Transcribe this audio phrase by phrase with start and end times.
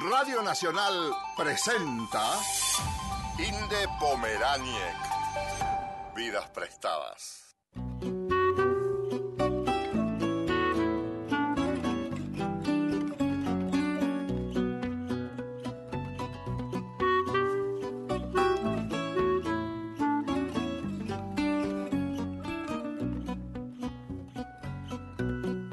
[0.00, 2.40] Radio Nacional presenta
[3.38, 4.96] Inde Pomeraniec.
[6.16, 7.54] Vidas prestadas.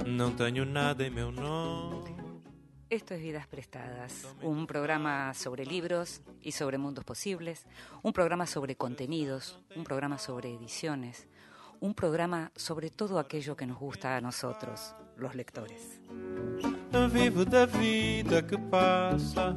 [0.05, 1.98] Não tenho nada em meu nome.
[2.89, 7.68] Esto es Vidas Prestadas, un programa sobre libros y sobre mundos posibles,
[8.01, 11.28] un programa sobre contenidos, un programa sobre ediciones,
[11.81, 16.01] un programa sobre todo aquello que nos gusta a nosotros, los lectores.
[17.14, 19.56] Vivo da vida que passa,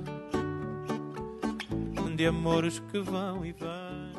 [2.17, 4.13] de amores que vão e vêm.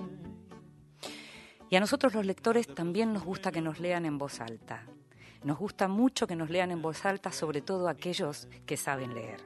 [1.69, 4.85] Y a nosotros los lectores también nos gusta que nos lean en voz alta.
[5.43, 9.41] Nos gusta mucho que nos lean en voz alta, sobre todo aquellos que saben leer.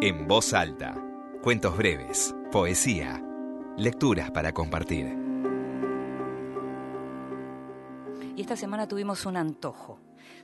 [0.00, 0.94] En voz alta,
[1.42, 3.24] cuentos breves, poesía,
[3.76, 5.16] lecturas para compartir.
[8.36, 9.98] Y esta semana tuvimos un antojo.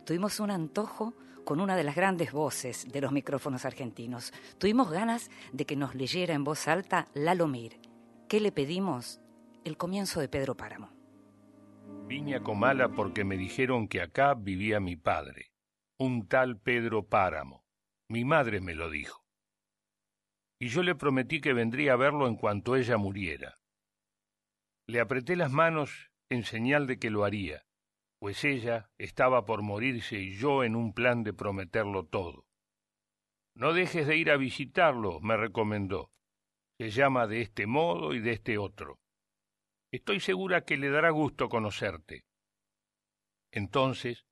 [0.05, 4.33] Tuvimos un antojo con una de las grandes voces de los micrófonos argentinos.
[4.59, 7.79] Tuvimos ganas de que nos leyera en voz alta Lalo Mir.
[8.27, 9.21] ¿Qué le pedimos?
[9.65, 10.93] El comienzo de Pedro Páramo.
[12.07, 15.53] Vine a Comala porque me dijeron que acá vivía mi padre,
[15.99, 17.65] un tal Pedro Páramo.
[18.11, 19.25] Mi madre me lo dijo.
[20.61, 23.55] Y yo le prometí que vendría a verlo en cuanto ella muriera.
[24.87, 27.65] Le apreté las manos en señal de que lo haría,
[28.19, 32.45] pues ella estaba por morirse y yo en un plan de prometerlo todo.
[33.55, 36.11] No dejes de ir a visitarlo, me recomendó.
[36.79, 38.99] Se llama de este modo y de este otro.
[39.95, 42.25] Estoy segura que le dará gusto conocerte.
[43.53, 44.27] Entonces,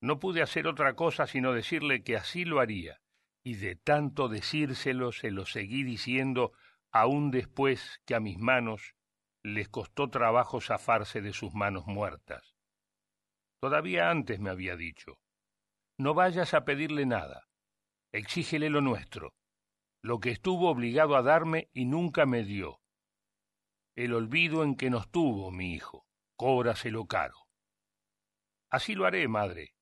[0.00, 2.98] no pude hacer otra cosa sino decirle que así lo haría,
[3.44, 6.50] y de tanto decírselo se lo seguí diciendo
[6.90, 8.96] aún después que a mis manos
[9.44, 12.56] les costó trabajo zafarse de sus manos muertas.
[13.60, 15.20] Todavía antes me había dicho,
[15.96, 17.46] no vayas a pedirle nada,
[18.10, 19.32] exígele lo nuestro,
[20.02, 22.80] lo que estuvo obligado a darme y nunca me dio,
[23.96, 26.06] el olvido en que nos tuvo mi hijo,
[26.36, 27.36] cóbraselo caro.
[28.70, 29.74] Así lo haré, madre.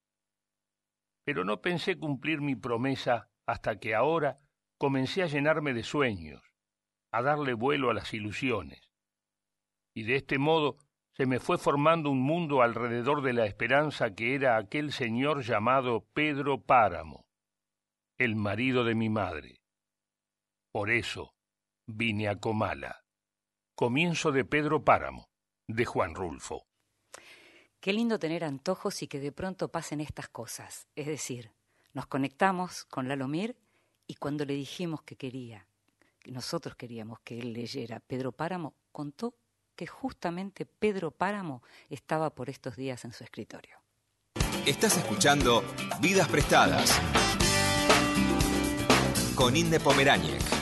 [1.24, 4.40] Pero no pensé cumplir mi promesa hasta que ahora
[4.76, 6.42] comencé a llenarme de sueños,
[7.10, 8.90] a darle vuelo a las ilusiones.
[9.94, 10.78] Y de este modo
[11.14, 16.06] se me fue formando un mundo alrededor de la esperanza que era aquel señor llamado
[16.12, 17.26] Pedro Páramo,
[18.18, 19.60] el marido de mi madre.
[20.72, 21.34] Por eso
[21.86, 23.01] vine a Comala.
[23.74, 25.30] Comienzo de Pedro Páramo,
[25.66, 26.66] de Juan Rulfo.
[27.80, 30.86] Qué lindo tener antojos y que de pronto pasen estas cosas.
[30.94, 31.52] Es decir,
[31.94, 33.56] nos conectamos con Lalomir
[34.06, 35.66] y cuando le dijimos que quería,
[36.20, 39.34] que nosotros queríamos que él leyera Pedro Páramo, contó
[39.74, 43.78] que justamente Pedro Páramo estaba por estos días en su escritorio.
[44.66, 45.64] Estás escuchando
[45.98, 47.00] Vidas Prestadas
[49.34, 50.61] con Inde Pomeráñez.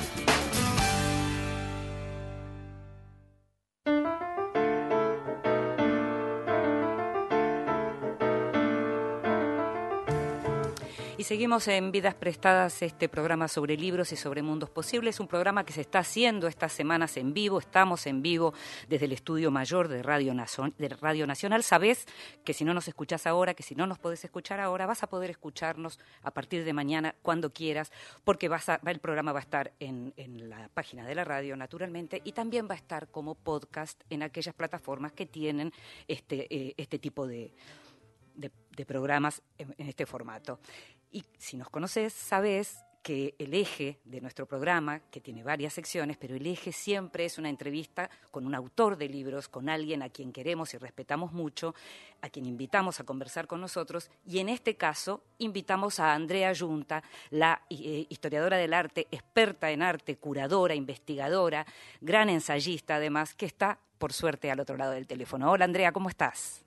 [11.20, 15.66] Y seguimos en Vidas Prestadas, este programa sobre libros y sobre mundos posibles, un programa
[15.66, 18.54] que se está haciendo estas semanas en vivo, estamos en vivo
[18.88, 20.34] desde el estudio mayor de Radio,
[20.78, 21.62] de Radio Nacional.
[21.62, 22.06] Sabés
[22.42, 25.10] que si no nos escuchás ahora, que si no nos podés escuchar ahora, vas a
[25.10, 27.92] poder escucharnos a partir de mañana cuando quieras,
[28.24, 30.14] porque vas a, el programa va a estar en,
[30.48, 34.54] la página de la radio, naturalmente, y también va a estar como podcast en aquellas
[34.54, 35.70] plataformas que tienen
[36.08, 37.52] este, eh, este tipo de,
[38.36, 38.50] de,
[38.86, 40.58] programas en este formato.
[41.10, 46.16] Y si nos conoces, sabes que el eje de nuestro programa, que tiene varias secciones,
[46.18, 50.10] pero el eje siempre es una entrevista con un autor de libros, con alguien a
[50.10, 51.74] quien queremos y respetamos mucho,
[52.20, 57.02] a quien invitamos a conversar con nosotros, y en este caso invitamos a Andrea Yunta,
[57.30, 61.64] la eh, historiadora del arte, experta en arte, curadora, investigadora,
[62.02, 65.50] gran ensayista además, que está, por suerte, al otro lado del teléfono.
[65.50, 66.64] Hola Andrea, ¿cómo estás?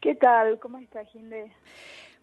[0.00, 0.58] ¿Qué tal?
[0.60, 1.52] ¿Cómo estás, Ginde?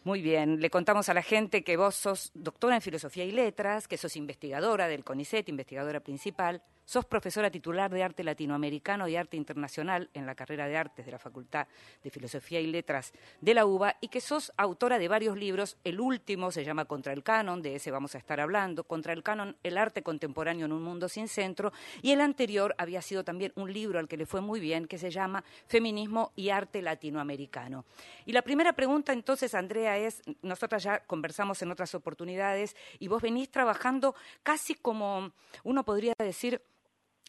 [0.03, 3.87] Muy bien, le contamos a la gente que vos sos doctora en Filosofía y Letras,
[3.87, 9.37] que sos investigadora del CONICET, investigadora principal, sos profesora titular de Arte Latinoamericano y Arte
[9.37, 11.67] Internacional en la carrera de Artes de la Facultad
[12.03, 15.77] de Filosofía y Letras de la UBA y que sos autora de varios libros.
[15.83, 18.85] El último se llama Contra el Canon, de ese vamos a estar hablando.
[18.85, 21.71] Contra el Canon, el arte contemporáneo en un mundo sin centro.
[22.01, 24.97] Y el anterior había sido también un libro al que le fue muy bien, que
[24.97, 27.85] se llama Feminismo y Arte Latinoamericano.
[28.25, 33.21] Y la primera pregunta entonces, Andrea, es, nosotras ya conversamos en otras oportunidades y vos
[33.21, 35.33] venís trabajando casi como
[35.63, 36.63] uno podría decir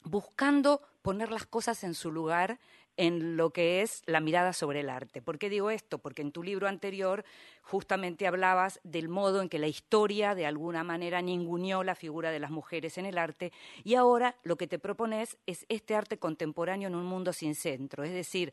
[0.04, 2.58] buscando poner las cosas en su lugar
[2.96, 5.22] en lo que es la mirada sobre el arte.
[5.22, 5.98] ¿Por qué digo esto?
[5.98, 7.24] Porque en tu libro anterior
[7.62, 12.40] justamente hablabas del modo en que la historia de alguna manera ninguneó la figura de
[12.40, 13.52] las mujeres en el arte
[13.84, 18.04] y ahora lo que te propones es este arte contemporáneo en un mundo sin centro,
[18.04, 18.52] es decir,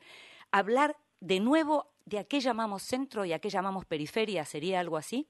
[0.51, 4.95] hablar de nuevo de a qué llamamos centro y a qué llamamos periferia, ¿sería algo
[4.95, 5.27] así?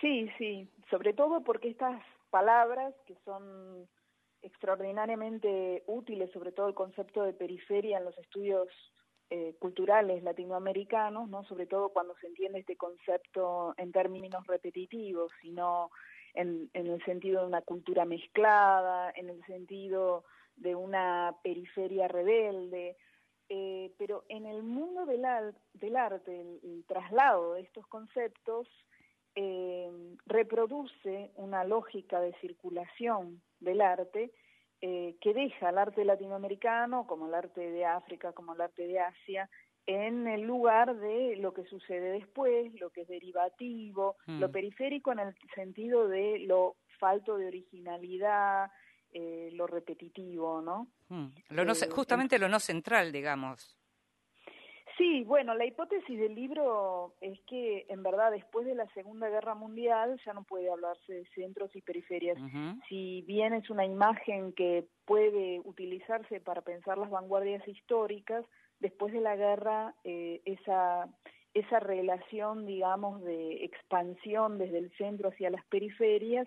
[0.00, 3.88] Sí, sí, sobre todo porque estas palabras que son
[4.42, 8.68] extraordinariamente útiles, sobre todo el concepto de periferia en los estudios
[9.30, 15.90] eh, culturales latinoamericanos, no sobre todo cuando se entiende este concepto en términos repetitivos, sino
[16.32, 20.24] en, el sentido de una cultura mezclada, en el sentido
[20.56, 22.96] de una periferia rebelde,
[23.50, 25.26] eh, pero en el mundo del,
[25.74, 28.66] del arte, el, traslado de estos conceptos
[29.34, 29.90] eh,
[30.26, 34.32] reproduce una lógica de circulación del arte
[34.80, 39.00] eh, que deja el arte latinoamericano, como el arte de África, como el arte de
[39.00, 39.50] Asia,
[39.86, 44.52] en el lugar de lo que sucede después, lo que es derivativo, lo mm.
[44.52, 48.70] periférico en el sentido de lo falto de originalidad,
[49.12, 50.88] eh, lo repetitivo, ¿no?
[51.08, 51.28] Mm.
[51.48, 53.77] Lo no eh, justamente lo no central, digamos.
[54.98, 59.54] Sí, bueno, la hipótesis del libro es que en verdad después de la Segunda Guerra
[59.54, 62.36] Mundial ya no puede hablarse de centros y periferias.
[62.88, 68.44] Si bien es una imagen que puede utilizarse para pensar las vanguardias históricas,
[68.80, 71.08] después de la guerra eh, esa
[71.54, 76.46] esa relación, digamos, de expansión desde el centro hacia las periferias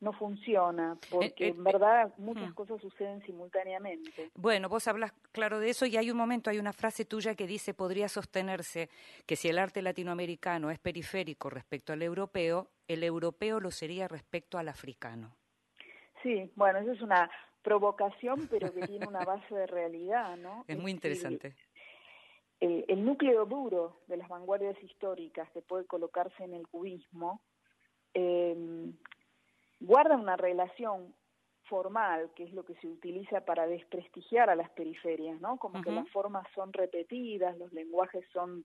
[0.00, 2.54] no funciona, porque eh, en verdad muchas hmm.
[2.54, 4.30] cosas suceden simultáneamente.
[4.34, 7.46] Bueno, vos hablas claro de eso y hay un momento, hay una frase tuya que
[7.46, 8.88] dice, podría sostenerse
[9.26, 14.58] que si el arte latinoamericano es periférico respecto al europeo, el europeo lo sería respecto
[14.58, 15.36] al africano.
[16.22, 17.30] Sí, bueno, eso es una
[17.62, 20.64] provocación, pero que tiene una base de realidad, ¿no?
[20.68, 21.54] Es muy interesante.
[22.58, 27.40] El, el núcleo duro de las vanguardias históricas que puede colocarse en el cubismo
[28.14, 28.92] eh,
[29.80, 31.14] guarda una relación
[31.64, 35.56] formal, que es lo que se utiliza para desprestigiar a las periferias, ¿no?
[35.56, 38.64] Como que las formas son repetidas, los lenguajes son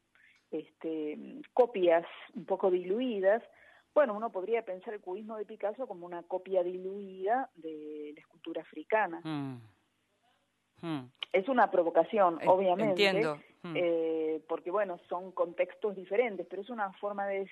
[0.51, 3.43] este, copias un poco diluidas.
[3.93, 8.61] Bueno, uno podría pensar el cubismo de Picasso como una copia diluida de la escultura
[8.61, 9.21] africana.
[9.23, 9.61] Mm.
[10.81, 11.11] Mm.
[11.31, 13.07] Es una provocación, obviamente.
[13.07, 13.39] Entiendo.
[13.61, 13.73] Mm.
[13.75, 17.47] Eh, porque bueno, son contextos diferentes, pero es una forma de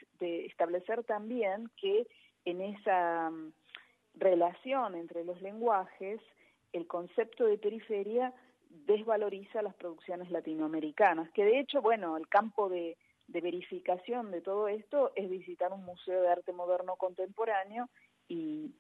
[0.46, 2.08] establecer también que
[2.46, 3.54] en esa mm,
[4.16, 6.20] relación entre los lenguajes,
[6.72, 8.34] el concepto de periferia
[8.86, 12.98] desvaloriza las producciones latinoamericanas, que de hecho, bueno, el campo de,
[13.28, 17.90] verificación de todo esto es visitar un museo de arte moderno contemporáneo
[18.28, 18.72] y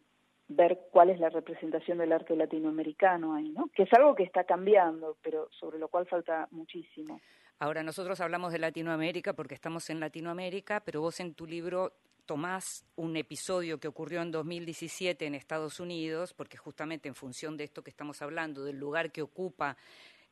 [0.47, 3.69] ver cuál es la representación del arte latinoamericano ahí, ¿no?
[3.73, 7.19] Que es algo que está cambiando, pero sobre lo cual falta muchísimo.
[7.59, 11.93] Ahora, nosotros hablamos de Latinoamérica porque estamos en Latinoamérica, pero vos en tu libro
[12.25, 17.65] tomás un episodio que ocurrió en 2017 en Estados Unidos, porque justamente en función de
[17.65, 19.77] esto que estamos hablando, del lugar que ocupa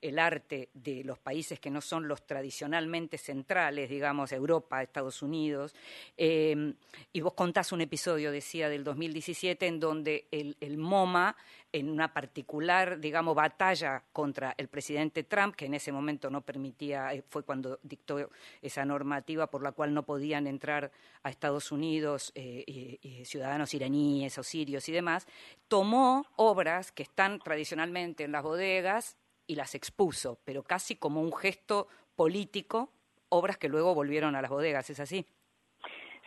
[0.02, 5.76] el arte de los países que no son los tradicionalmente centrales, digamos, Europa, Estados Unidos.
[6.18, 6.74] Eh,
[7.14, 11.36] y vos contás un episodio, decía, del 2017, en donde el, el, MoMA,
[11.72, 17.14] en una particular, digamos, batalla contra el presidente Trump, que en ese momento no permitía,
[17.14, 18.30] eh, fue cuando dictó
[18.62, 20.92] esa normativa por la cual no podían entrar
[21.24, 25.28] a Estados Unidos eh, ciudadanos iraníes o sirios y demás,
[25.68, 29.18] tomó obras que están tradicionalmente en las bodegas
[29.48, 32.90] y las expuso, pero casi como un gesto político,
[33.30, 35.26] obras que luego volvieron a las bodegas, ¿es así?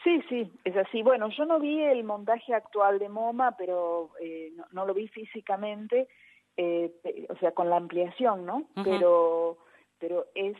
[0.02, 1.02] Sí, sí, es así.
[1.02, 6.09] Bueno, yo no vi el montaje actual de MoMA, pero eh, no, lo vi físicamente,
[6.56, 6.92] eh,
[7.30, 8.68] o sea, con la ampliación, ¿no?
[8.85, 9.56] Pero,
[9.99, 10.59] pero es,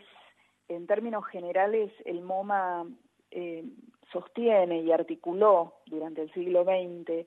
[0.69, 2.87] en términos generales, el MoMA
[3.31, 3.65] eh,
[4.11, 7.27] sostiene y articuló durante el siglo XX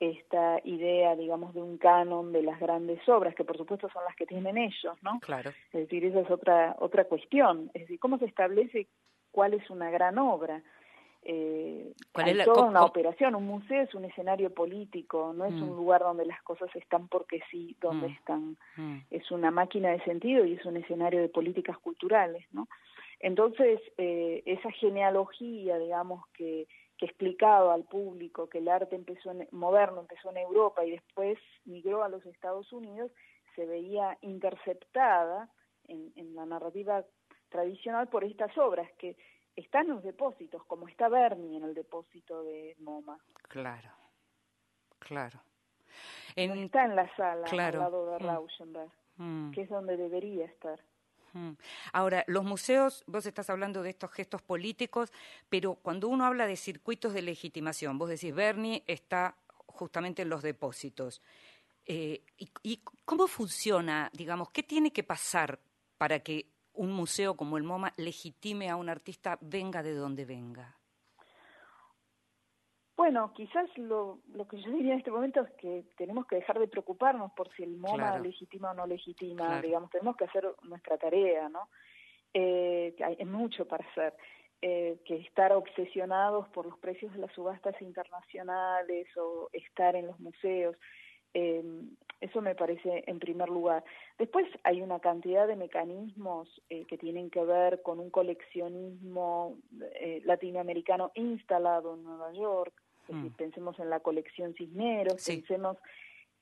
[0.00, 4.14] esta idea, digamos, de un canon de las grandes obras, que por supuesto son las
[4.16, 5.18] que tienen ellos, ¿no?
[5.20, 5.50] Claro.
[5.72, 7.70] Es decir, esa es otra, otra cuestión.
[7.74, 8.86] Es decir, ¿cómo se establece
[9.32, 10.62] cuál es una gran obra?
[11.30, 13.34] eh, ¿Cuál es la- toda una operación.
[13.34, 15.62] Un museo es un escenario político, no es Mm.
[15.64, 18.12] un lugar donde las cosas están porque sí, donde Mm.
[18.12, 18.56] están.
[18.76, 18.98] Mm.
[19.10, 22.68] Es una máquina de sentido y es un escenario de políticas culturales, ¿no?
[23.20, 26.66] Entonces, eh, esa genealogía, digamos, que,
[26.98, 31.38] que explicaba al público que el arte empezó en- moderno empezó en Europa y después
[31.64, 33.10] migró a los Estados Unidos,
[33.54, 35.48] se veía interceptada
[35.84, 37.04] en, en la narrativa
[37.48, 39.16] tradicional por estas obras que
[39.56, 43.18] están en los depósitos, como está Bernie en el depósito de MoMA.
[43.48, 43.90] Claro,
[44.98, 45.40] claro.
[46.36, 47.78] No está en la sala claro.
[47.78, 48.26] al lado de Mm.
[48.26, 49.50] Rauschenberg, Mm.
[49.52, 50.78] que es donde debería estar.
[51.92, 55.12] Ahora, los museos, vos estás hablando de estos gestos políticos,
[55.48, 60.42] pero cuando uno habla de circuitos de legitimación, vos decís, Bernie está justamente en los
[60.42, 61.22] depósitos.
[61.86, 62.22] Eh,
[62.62, 65.58] y cómo funciona, digamos, qué tiene que pasar
[65.96, 70.77] para que un museo como el MoMA legitime a un artista venga de donde venga?
[72.98, 76.58] Bueno, quizás lo, lo que yo diría en este momento es que tenemos que dejar
[76.58, 78.24] de preocuparnos por si el MoMA Claro.
[78.24, 79.62] legitima o no legitima, Claro.
[79.62, 81.68] digamos, tenemos que hacer nuestra tarea, ¿no?
[82.34, 84.14] Eh, hay mucho para hacer,
[84.62, 90.18] eh, que estar obsesionados por los precios de las subastas internacionales o estar en los
[90.18, 90.76] museos,
[91.34, 91.62] eh,
[92.20, 93.84] eso me parece en primer lugar.
[94.18, 99.56] Después hay una cantidad de mecanismos eh, que tienen que ver con un coleccionismo
[100.00, 102.74] eh, latinoamericano instalado en Nueva York.
[103.08, 103.34] Es decir, Mm.
[103.36, 105.38] pensemos en la colección Cisneros, Sí.
[105.38, 105.78] pensemos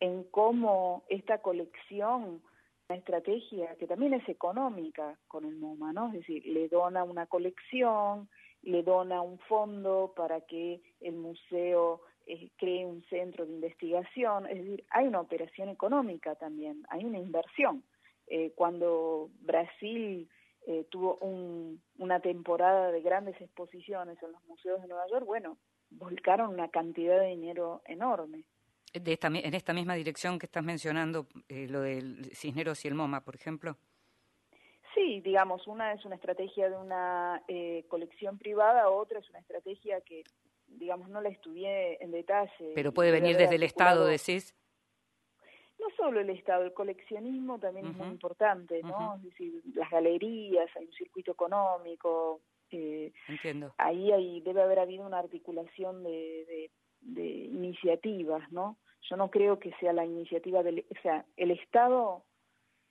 [0.01, 2.43] en cómo esta colección,
[2.89, 6.09] una estrategia que también es económica con el MoMA, ¿no?
[6.09, 8.29] Es decir, le dona una colección,
[8.63, 14.57] le dona un fondo para que el museo eh, cree un centro de investigación, es
[14.59, 17.85] decir, hay una operación económica también, hay una inversión.
[18.27, 20.29] Eh, cuando Brasil
[20.69, 25.57] eh, tuvo un- una temporada de grandes exposiciones en los museos de Nueva York, bueno,
[25.91, 28.45] volcaron una cantidad de dinero enorme.
[28.93, 32.95] De esta, en esta misma dirección que estás mencionando, eh, lo del Cisneros y el
[32.95, 33.77] MoMA, por ejemplo.
[34.95, 40.01] Sí, digamos, una es una estrategia de una eh, colección privada, otra es una estrategia
[40.01, 40.25] que,
[40.67, 42.73] digamos, no la estudié en detalle.
[42.75, 44.55] Pero puede venir desde el Estado, decís.
[45.79, 49.17] No solo el Estado, el coleccionismo también es muy importante, ¿no?
[49.17, 53.75] Es decir, las galerías, hay un circuito económico, eh, Entiendo.
[53.79, 56.71] ahí hay, debe haber habido una articulación de, de,
[57.01, 58.77] de iniciativas, ¿no?
[59.09, 62.25] Yo no creo que sea la iniciativa del, o sea, el Estado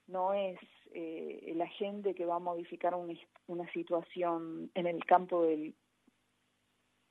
[0.08, 0.58] no es
[0.94, 3.18] eh, el agente que va a modificar un
[3.48, 5.76] una situación en el campo del,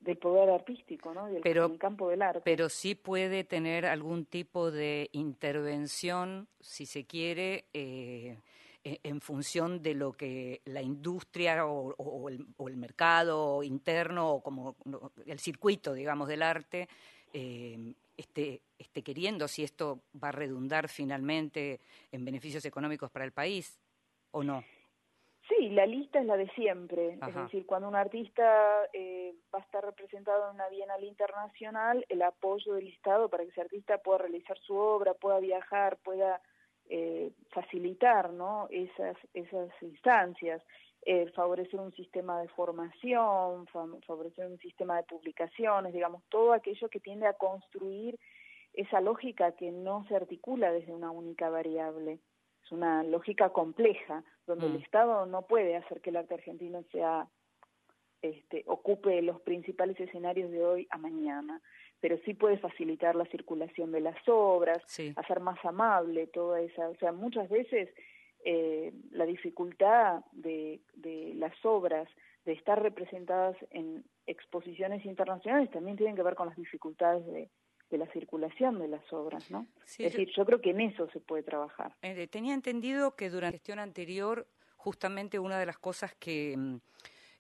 [0.01, 1.27] del poder artístico, ¿no?
[1.27, 2.41] Del, Pero- en el campo del arte.
[2.45, 8.39] pero sí puede tener algún tipo de intervención, si se quiere, eh,
[8.85, 14.77] en función de lo que la industria o, el, o el mercado interno o como
[15.27, 16.89] el circuito, digamos, del arte
[17.33, 21.81] eh, esté, esté queriendo, si esto va a redundar finalmente
[22.13, 23.81] en beneficios económicos para el país
[24.31, 24.63] o no.
[25.49, 27.19] Sí, la lista es la de siempre.
[27.21, 27.29] Ajá.
[27.29, 32.23] Es decir, cuando un artista eh, va a estar representado en una bienal internacional, el
[32.23, 36.41] apoyo del Estado para que ese artista pueda realizar su obra, pueda viajar, pueda
[36.89, 38.67] eh, facilitar ¿no?
[38.71, 40.63] esas, esas instancias,
[41.07, 46.89] eh, favorecer un sistema de formación, fa- favorecer un sistema de publicaciones, digamos, todo aquello
[46.89, 48.19] que tiende a construir
[48.73, 52.21] esa lógica que no se articula desde una única variable.
[52.65, 54.71] Es una lógica compleja, donde Mm.
[54.77, 57.29] el Estado no puede hacer que el arte argentino sea
[58.23, 61.61] este, ocupe los principales escenarios de hoy a mañana,
[62.05, 65.15] pero sí puede facilitar la circulación de las obras, Sí.
[65.17, 67.89] hacer más amable toda esa, o sea, muchas veces
[68.45, 72.07] eh, la dificultad de, de las obras
[72.45, 77.49] de estar representadas en exposiciones internacionales también tienen que ver con las dificultades de,
[77.89, 79.67] de la circulación de las obras, ¿no?
[79.87, 81.97] Sí, es decir, yo creo que en eso se puede trabajar.
[82.03, 84.47] Eh, tenía entendido que durante la gestión anterior,
[84.77, 86.77] justamente una de las cosas que, mm,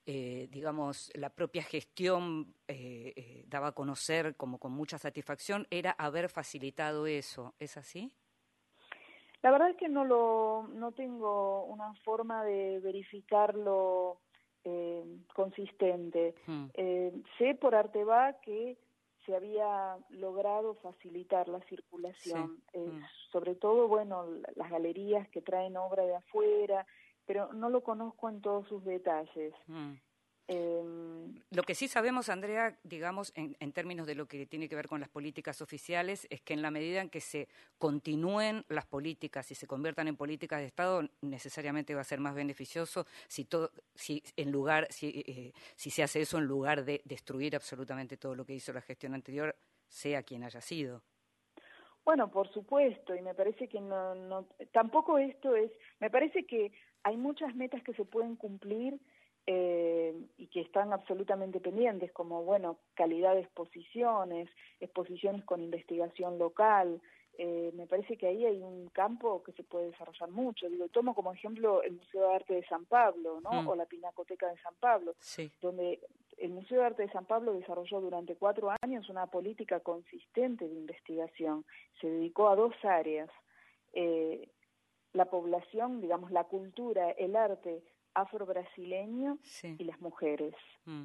[0.06, 5.92] eh, digamos, la propia gestión eh, eh, daba a conocer como con mucha satisfacción era
[5.92, 7.54] haber facilitado eso.
[7.58, 8.12] ¿Es así?
[9.42, 14.20] La verdad es que no lo, no tengo una forma de verificarlo
[14.64, 16.34] eh, consistente.
[16.46, 18.78] Mm, Eh, sé por Arteba que
[19.26, 23.04] se había logrado facilitar la circulación, Sí, eh, mm.
[23.32, 26.86] sobre todo, bueno, la- las galerías que traen obra de afuera,
[27.26, 29.54] pero no lo conozco en todos sus detalles.
[29.66, 29.94] mm.
[30.46, 34.76] Em, Lo que sí sabemos, Andrea, digamos, en, en, términos de lo que tiene que
[34.76, 38.84] ver con las políticas oficiales, es que en la medida en que se continúen las
[38.84, 43.46] políticas y se conviertan en políticas de Estado, necesariamente va a ser más beneficioso si
[43.46, 48.18] todo, si en lugar, si, eh, si se hace eso en lugar de destruir absolutamente
[48.18, 49.56] todo lo que hizo la gestión anterior,
[49.88, 51.02] sea quien haya sido.
[52.04, 56.70] Bueno, por supuesto, y me parece que no, no, tampoco esto es, me parece que
[57.04, 58.98] hay muchas metas que se pueden cumplir
[59.46, 64.48] eh, y que están absolutamente pendientes, como, bueno, calidad de exposiciones,
[64.80, 67.00] exposiciones con investigación local.
[67.36, 70.68] Eh, me parece que ahí hay un campo que se puede desarrollar mucho.
[70.70, 73.62] Digo, tomo como ejemplo el Museo de Arte de San Pablo, ¿no?
[73.62, 73.68] Mm.
[73.68, 75.52] O la Pinacoteca de San Pablo, sí.
[75.60, 76.00] donde
[76.38, 80.74] el Museo de Arte de San Pablo desarrolló durante cuatro años una política consistente de
[80.74, 81.66] investigación.
[82.00, 83.28] Se dedicó a dos áreas.
[83.92, 84.48] Eh,
[85.14, 87.82] la población, digamos, la cultura, el arte
[88.14, 89.74] afro-brasileño sí.
[89.78, 90.54] y las mujeres.
[90.84, 91.04] Mm.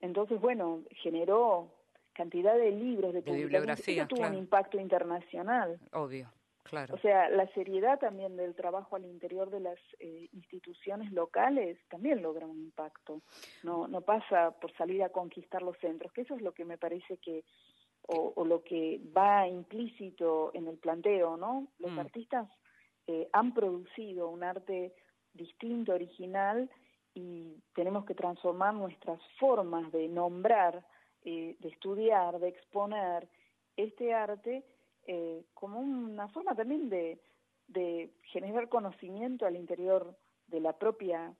[0.00, 1.72] Entonces, bueno, generó
[2.12, 4.34] cantidad de libros, de, de bibliografía, Eso tuvo claro.
[4.34, 5.78] un impacto internacional.
[5.92, 6.30] Obvio,
[6.64, 6.94] claro.
[6.94, 12.20] O sea, la seriedad también del trabajo al interior de las eh, instituciones locales también
[12.20, 13.22] logra un impacto.
[13.62, 16.78] No, no pasa por salir a conquistar los centros, que eso es lo que me
[16.78, 17.44] parece que,
[18.02, 21.68] o, o lo que va implícito en el planteo, ¿no?
[21.78, 21.98] Los Mm.
[22.00, 22.48] artistas
[23.06, 24.94] eh, han producido un arte
[25.34, 26.70] distinto, original,
[27.14, 30.84] y tenemos que transformar nuestras formas de nombrar,
[31.24, 33.28] eh, de estudiar, de exponer
[33.76, 34.64] este arte
[35.06, 37.20] eh, como una forma también de,
[37.68, 40.16] de generar conocimiento al interior
[40.46, 41.34] de la propia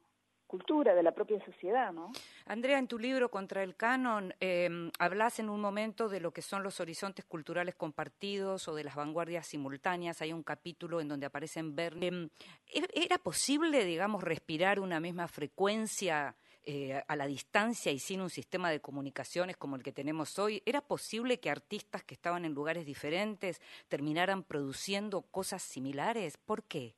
[0.52, 2.12] cultura, de la propia sociedad, ¿no?
[2.44, 6.42] Andrea, en tu libro Contra el Canon, eh, hablas en un momento de lo que
[6.42, 10.20] son los horizontes culturales compartidos o de las vanguardias simultáneas.
[10.20, 12.28] Hay un capítulo en donde aparecen Bernie.
[12.66, 18.28] Eh, ¿Era posible, digamos, respirar una misma frecuencia eh, a la distancia y sin un
[18.28, 20.62] sistema de comunicaciones como el que tenemos hoy?
[20.66, 26.36] ¿Era posible que artistas que estaban en lugares diferentes terminaran produciendo cosas similares?
[26.36, 26.94] ¿Por qué?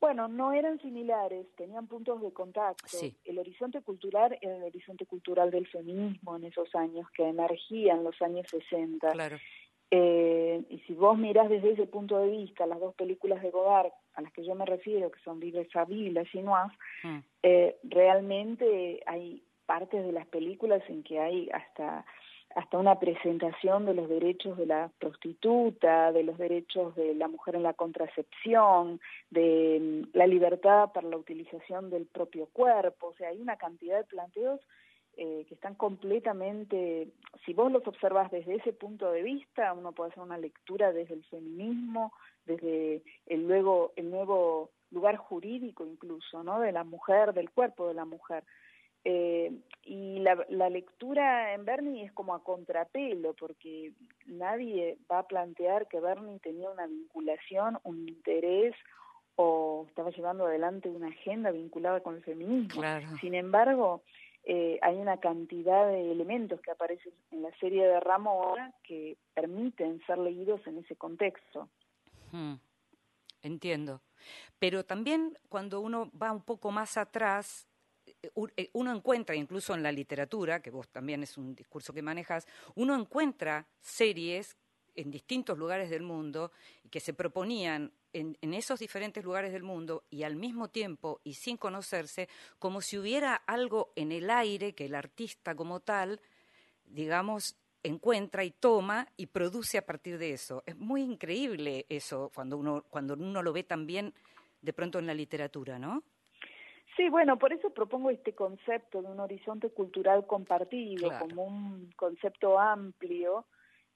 [0.00, 2.86] Bueno, no eran similares, tenían puntos de contacto.
[2.86, 3.16] Sí.
[3.24, 8.04] El horizonte cultural era el horizonte cultural del feminismo en esos años, que emergía en
[8.04, 9.10] los años 60.
[9.12, 9.36] Claro.
[9.90, 13.92] Eh, y si vos mirás desde ese punto de vista las dos películas de Godard
[14.14, 17.18] a las que yo me refiero, que son Vive sa vie y Chinoise, Mm.
[17.44, 22.04] eh, realmente hay partes de las películas en que hay hasta
[22.56, 27.54] hasta una presentación de los derechos de la prostituta, de los derechos de la mujer
[27.54, 28.98] en la contracepción,
[29.28, 33.98] de mm, la libertad para la utilización del propio cuerpo, o sea, hay una cantidad
[33.98, 34.58] de planteos
[35.18, 37.08] eh, que están completamente,
[37.44, 41.12] si vos los observas desde ese punto de vista, uno puede hacer una lectura desde
[41.12, 42.14] el feminismo,
[42.46, 46.60] desde el luego el nuevo lugar jurídico incluso, ¿no?
[46.60, 48.44] De la mujer, del cuerpo de la mujer.
[49.08, 49.52] Eh,
[49.84, 53.92] y la, la, lectura en Bernie es como a contrapelo, porque
[54.26, 58.74] nadie va a plantear que Bernie tenía una vinculación, un interés
[59.36, 62.80] o estaba llevando adelante una agenda vinculada con el feminismo.
[62.80, 63.06] Claro.
[63.20, 64.02] Sin embargo,
[64.42, 70.04] eh, hay una cantidad de elementos que aparecen en la serie de Ramona que permiten
[70.04, 71.68] ser leídos en ese contexto.
[72.32, 72.54] Hmm.
[73.42, 74.02] Entiendo.
[74.58, 77.68] Pero también cuando uno va un poco más atrás,
[78.34, 82.94] uno encuentra, incluso en la literatura, que vos también es un discurso que manejas, uno
[82.94, 84.56] encuentra series
[84.94, 86.52] en distintos lugares del mundo
[86.90, 91.34] que se proponían en, en, esos diferentes lugares del mundo y al mismo tiempo y
[91.34, 96.20] sin conocerse, como si hubiera algo en el aire que el artista como tal,
[96.86, 100.62] digamos, encuentra y toma y produce a partir de eso.
[100.66, 104.14] Es muy increíble eso cuando uno, cuando uno lo ve también
[104.60, 106.02] de pronto en la literatura, ¿no?
[106.96, 111.26] Sí, bueno, por eso propongo este concepto de un horizonte cultural compartido Claro.
[111.26, 113.44] como un concepto amplio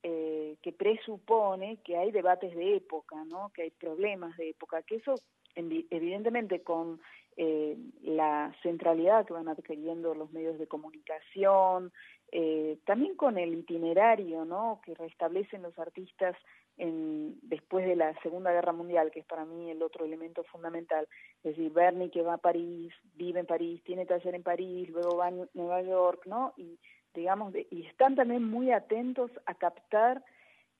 [0.03, 3.51] eh, que presupone que hay debates de época, ¿no?
[3.55, 5.15] Que hay problemas de época, que eso
[5.55, 7.01] evidentemente con
[7.37, 11.93] eh, la centralidad que van adquiriendo los medios de comunicación,
[12.33, 14.81] eh, también con el itinerario, ¿no?
[14.85, 16.37] Que restablecen los artistas
[16.81, 21.07] en, después de la Segunda Guerra Mundial, que es para mí el otro elemento fundamental.
[21.45, 25.17] Es decir, Bernie que va a París, vive en París, tiene taller en París, luego
[25.19, 26.53] va a Nu- Nueva York, ¿no?
[26.57, 26.79] Y
[27.15, 30.23] digamos, de- y están también muy atentos a captar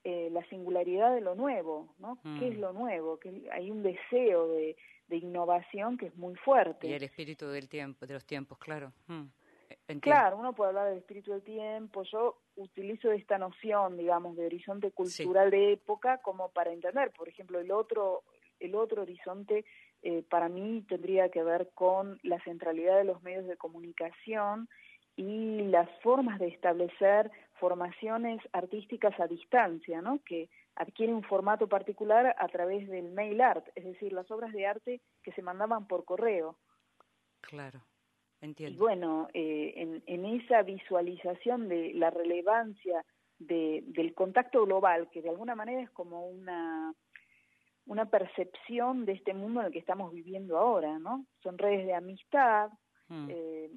[0.03, 2.17] eh, la singularidad de lo nuevo, ¿no?
[2.23, 2.53] ¿Qué Mm.
[2.53, 3.19] es lo nuevo?
[3.19, 4.75] Que hay un deseo de,
[5.09, 6.87] de innovación que es muy fuerte.
[6.89, 8.93] Y el espíritu del tiempo, de los tiempos, claro.
[9.09, 9.25] Mm.
[9.89, 10.01] Entiendo.
[10.01, 12.03] Claro, uno puede hablar del espíritu del tiempo.
[12.05, 17.59] Yo utilizo esta noción, digamos, de horizonte cultural de época como para entender, por ejemplo,
[17.61, 18.23] el otro
[18.61, 19.65] el otro horizonte
[20.03, 24.69] eh, para mí tendría que ver con la centralidad de los medios de comunicación
[25.17, 30.21] y las formas de establecer formaciones artísticas a distancia, ¿no?
[30.25, 34.67] que adquieren un formato particular a través del mail art, es decir, las obras de
[34.67, 36.57] arte que se mandaban por correo.
[37.43, 37.83] Claro,
[38.41, 38.77] entiendo.
[38.77, 43.05] Y bueno, eh, en, en, esa visualización de la relevancia
[43.39, 46.95] de, del contacto global, que de alguna manera es como una
[47.91, 51.27] una percepción de este mundo en el que estamos viviendo ahora, ¿no?
[51.43, 52.71] Son redes de amistad,
[53.09, 53.27] mm.
[53.29, 53.71] eh,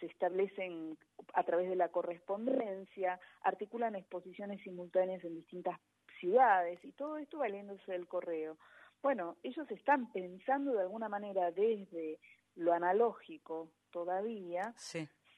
[0.00, 0.98] se establecen
[1.34, 5.78] a través de la correspondencia, articulan exposiciones simultáneas en distintas
[6.18, 8.56] ciudades y todo esto valiéndose del correo.
[9.02, 12.18] Bueno, ellos están pensando de alguna manera desde
[12.56, 14.74] lo analógico todavía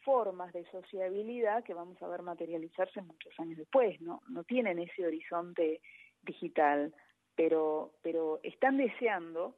[0.05, 4.21] formas de sociabilidad que vamos a ver materializarse muchos años después, ¿no?
[4.29, 5.81] No tienen ese horizonte
[6.23, 6.95] digital
[7.35, 9.57] pero, pero están deseando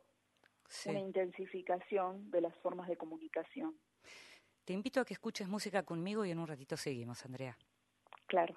[0.86, 3.78] una intensificación de las formas de comunicación.
[4.64, 7.56] Te invito a que escuches música conmigo y en un ratito seguimos, Andrea.
[8.26, 8.56] Claro.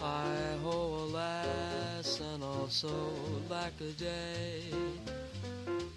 [0.00, 2.90] I ho, alas, and also
[3.50, 4.62] lack a day.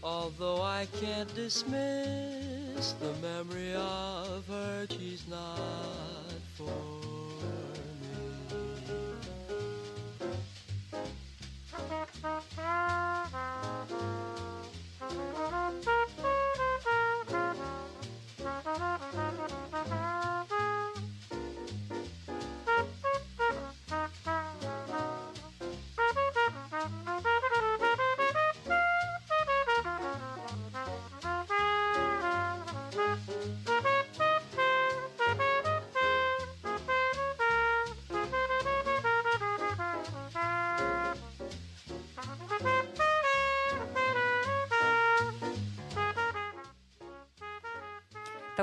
[0.02, 5.60] Although I can't dismiss the memory of her, she's not
[6.56, 6.72] for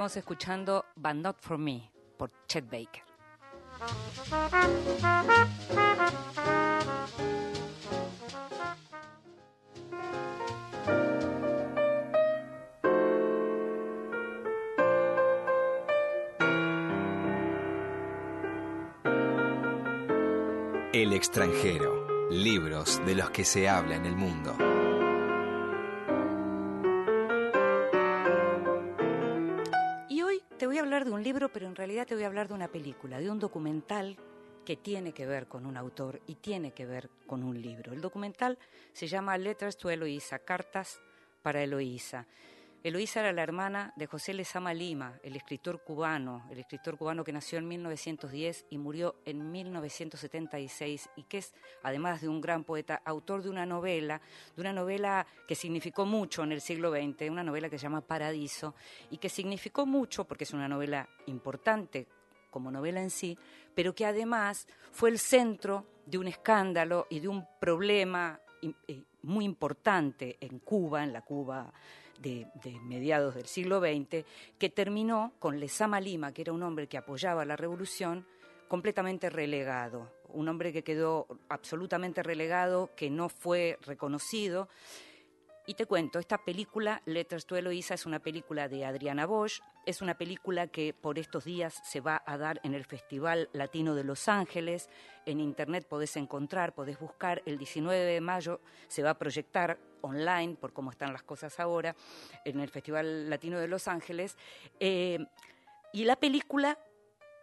[0.09, 3.03] Estamos escuchando But Not For Me por Chet Baker.
[20.95, 24.68] El extranjero, libros de los que se habla en el mundo.
[32.69, 34.17] Película, de un documental
[34.65, 37.93] que tiene que ver con un autor y tiene que ver con un libro.
[37.95, 38.59] El documental
[38.93, 41.01] se llama Letters to Eloísa, Cartas
[41.43, 42.27] para Eloísa.
[42.85, 47.33] Eloísa era la hermana de José Lezama Lima, el escritor cubano, el escritor cubano que
[47.33, 53.03] nació en 1910 y murió en 1976 y que es, además de un gran poeta,
[53.05, 54.21] autor de una novela,
[54.55, 58.01] de una novela que significó mucho en el siglo XX, una novela que se llama
[58.01, 58.75] Paradiso
[59.11, 62.07] y que significó mucho porque es una novela importante
[62.51, 63.39] como novela en sí,
[63.75, 69.45] pero que además fue el centro de un escándalo y de un problema eh, muy
[69.45, 71.73] importante en Cuba, en la Cuba
[72.21, 72.47] de,
[72.83, 74.25] mediados del siglo XX,
[74.59, 78.27] que terminó con Lezama Lima, que era un hombre que apoyaba la revolución,
[78.67, 84.69] completamente relegado, un hombre que quedó absolutamente relegado, que no fue reconocido.
[85.69, 90.01] Y te cuento, esta película, Letters to Eloisa, es una película de Adriana Bosch, es
[90.01, 94.03] una película que por estos días se va a dar en el Festival Latino de
[94.03, 94.89] Los Ángeles.
[95.27, 97.43] En internet podés encontrar, podés buscar.
[97.45, 101.95] El 19 de mayo se va a proyectar online, por cómo están las cosas ahora,
[102.47, 104.39] en el Festival Latino de Los Ángeles.
[104.81, 105.19] Eh,
[105.93, 106.79] y la película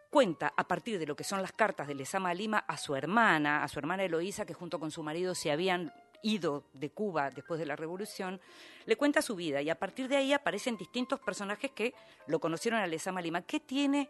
[0.10, 3.64] cuenta a partir de lo que son las cartas de Lezama Lima a su hermana,
[3.64, 5.94] a su hermana Eloísa, que junto con su marido se habían
[6.26, 8.42] ido de Cuba después de la revolución,
[8.86, 11.94] le cuenta su vida y a partir de ahí aparecen distintos personajes que
[12.28, 13.44] lo conocieron a Lezama Lima.
[13.44, 14.10] ¿Qué tiene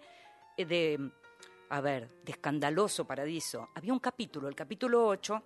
[0.58, 1.12] eh, de,
[1.70, 3.70] a ver, de escandaloso Paradiso?
[3.76, 5.44] Había un capítulo, el capítulo 8,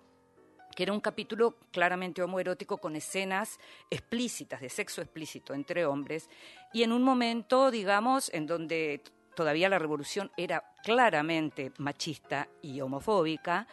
[0.74, 3.58] que era un capítulo claramente homoerótico con escenas
[3.90, 6.30] explícitas, de sexo explícito entre hombres,
[6.72, 9.02] y en un momento, digamos, en donde
[9.34, 13.66] todavía la revolución era claramente machista y homofóbica,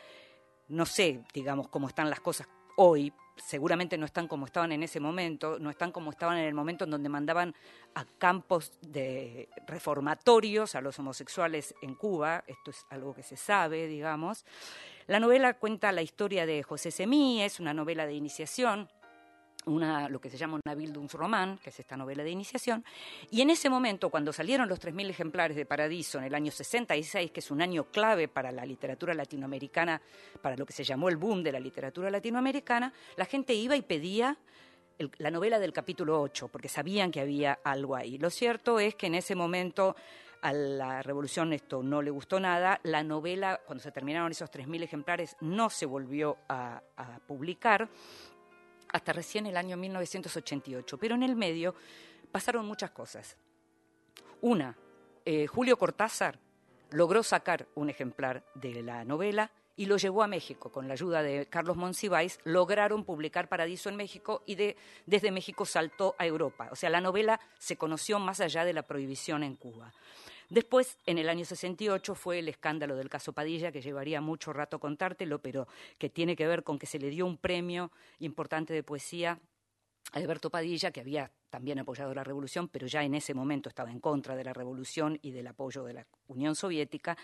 [0.69, 2.47] no sé, digamos, cómo están las cosas
[2.77, 6.53] hoy, seguramente no están como estaban en ese momento, no están como estaban en el
[6.53, 7.55] momento en donde mandaban
[7.95, 13.87] a campos de reformatorios a los homosexuales en Cuba, esto es algo que se sabe,
[13.87, 14.45] digamos.
[15.07, 18.89] La novela cuenta la historia de José Semí, es una novela de iniciación,
[19.67, 22.83] una, lo que se llama una Bildungsroman, que es esta novela de iniciación,
[23.29, 27.31] y en ese momento, cuando salieron los 3.000 ejemplares de Paradiso en el año 66,
[27.31, 30.01] que es un año clave para la literatura latinoamericana,
[30.41, 33.81] para lo que se llamó el boom de la literatura latinoamericana, la gente iba y
[33.81, 34.37] pedía
[35.19, 38.17] la novela del capítulo 8, porque sabían que había algo ahí.
[38.17, 39.95] Lo cierto es que en ese momento
[40.41, 42.79] a la revolución esto no le gustó nada.
[42.83, 46.81] La novela, cuando se terminaron esos 3.000 ejemplares, no se volvió a
[47.27, 47.89] publicar
[48.93, 50.97] hasta recién el año 1988.
[50.97, 51.75] Pero en el medio
[52.31, 53.37] pasaron muchas cosas.
[54.41, 54.77] Una,
[55.25, 56.39] eh, Julio Cortázar
[56.91, 60.71] logró sacar un ejemplar de la novela y lo llevó a México.
[60.71, 65.65] Con la ayuda de Carlos Monsiváis, lograron publicar Paradiso en México y de- desde México
[65.65, 66.69] saltó a Europa.
[66.71, 69.93] O sea, la novela se conoció más allá de la prohibición en Cuba.
[70.49, 74.79] Después, en el año 68, fue el escándalo del caso Padilla, que llevaría mucho rato
[74.79, 78.81] contártelo, pero que tiene que ver con que se le dio un premio importante de
[78.81, 79.39] poesía
[80.13, 83.91] a Alberto Padilla, que había también apoyado la revolución, pero ya en ese momento estaba
[83.91, 87.17] en contra de la revolución y del apoyo de la Unión Soviética.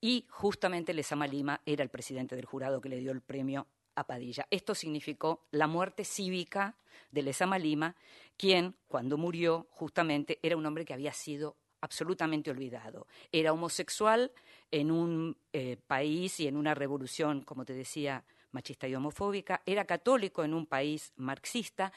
[0.00, 4.04] Y justamente Lezama Lima era el presidente del jurado que le dio el premio a
[4.04, 4.46] Padilla.
[4.50, 6.76] Esto significó la muerte cívica
[7.12, 7.94] de Lezama Lima,
[8.36, 13.06] quien, cuando murió, justamente era un hombre que había sido absolutamente olvidado.
[13.32, 14.32] Era homosexual
[14.70, 19.84] en un eh, país y en una revolución, como te decía, machista y homofóbica, era
[19.84, 21.92] católico en un país marxista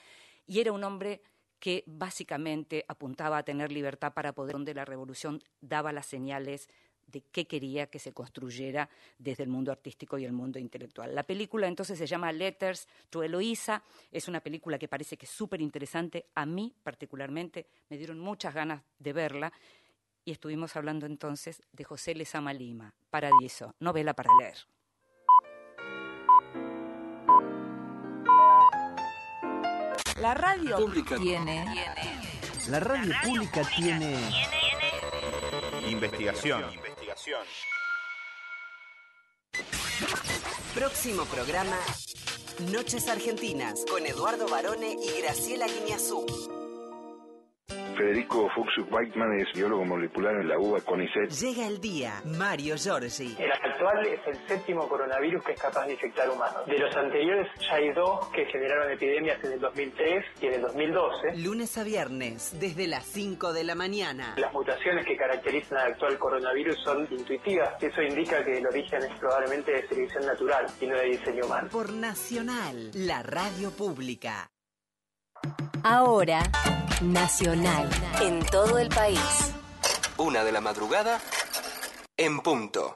[0.46, 1.22] y era un hombre
[1.60, 6.70] que básicamente apuntaba a tener libertad para poder, donde la revolución daba las señales
[7.12, 11.16] de qué quería que se construyera desde el mundo artístico y el mundo intelectual.
[11.16, 15.32] La película entonces se llama Letters to Eloísa, es una película que parece que es
[15.32, 19.52] súper interesante, a mí particularmente me dieron muchas ganas de verla
[20.30, 24.58] y estuvimos hablando entonces de José Lezama Lima, Paradiso, novela para leer.
[30.22, 31.18] La radio Pública.
[31.18, 31.66] tiene
[32.70, 34.20] La radio pública tiene
[35.90, 36.64] Investigación.
[40.76, 41.80] Próximo programa
[42.72, 46.69] Noches Argentinas con Eduardo Barone y Graciela Guiñazú.
[48.00, 51.32] Federico Fuchs Weitman es biólogo molecular en la UBA CONICET.
[51.32, 52.22] Llega el día.
[52.24, 53.36] Mario Giorgi.
[53.38, 56.66] El actual es el séptimo coronavirus que es capaz de infectar humanos.
[56.66, 60.62] De los anteriores ya hay dos que generaron epidemias en el 2003 y en el
[60.62, 61.36] 2012.
[61.44, 64.34] Lunes a viernes, desde las 5 de la mañana.
[64.38, 67.84] Las mutaciones que caracterizan al actual coronavirus son intuitivas.
[67.84, 71.68] Eso indica que el origen es probablemente de selección natural y no de diseño humano.
[71.70, 74.50] Por Nacional, la radio pública.
[75.84, 76.44] Ahora,
[77.02, 77.90] Nacional.
[78.22, 79.54] En todo el país.
[80.18, 81.22] Una de la madrugada
[82.18, 82.94] en punto.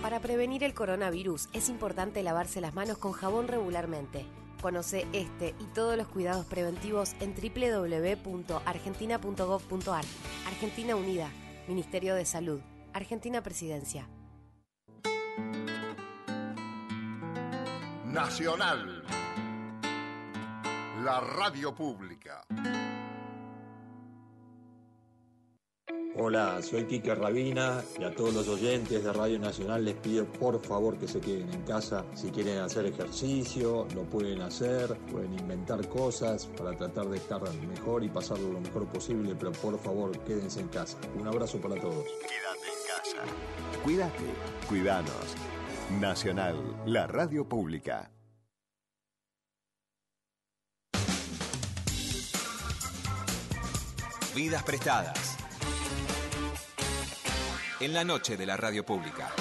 [0.00, 4.24] Para prevenir el coronavirus es importante lavarse las manos con jabón regularmente.
[4.62, 10.04] Conoce este y todos los cuidados preventivos en www.argentina.gov.ar.
[10.46, 11.30] Argentina Unida,
[11.68, 12.62] Ministerio de Salud,
[12.94, 14.08] Argentina Presidencia.
[18.06, 18.97] Nacional.
[21.08, 22.44] La radio pública.
[26.16, 30.60] Hola, soy Quique Rabina y a todos los oyentes de Radio Nacional les pido por
[30.60, 32.04] favor que se queden en casa.
[32.14, 38.04] Si quieren hacer ejercicio, lo pueden hacer, pueden inventar cosas para tratar de estar mejor
[38.04, 40.98] y pasarlo lo mejor posible, pero por favor quédense en casa.
[41.18, 42.04] Un abrazo para todos.
[42.04, 43.82] Quédate en casa.
[43.82, 44.24] Cuídate,
[44.68, 45.36] cuidanos.
[45.98, 48.10] Nacional, la radio pública.
[54.38, 55.36] Vidas prestadas.
[57.80, 59.32] En la noche de la radio pública.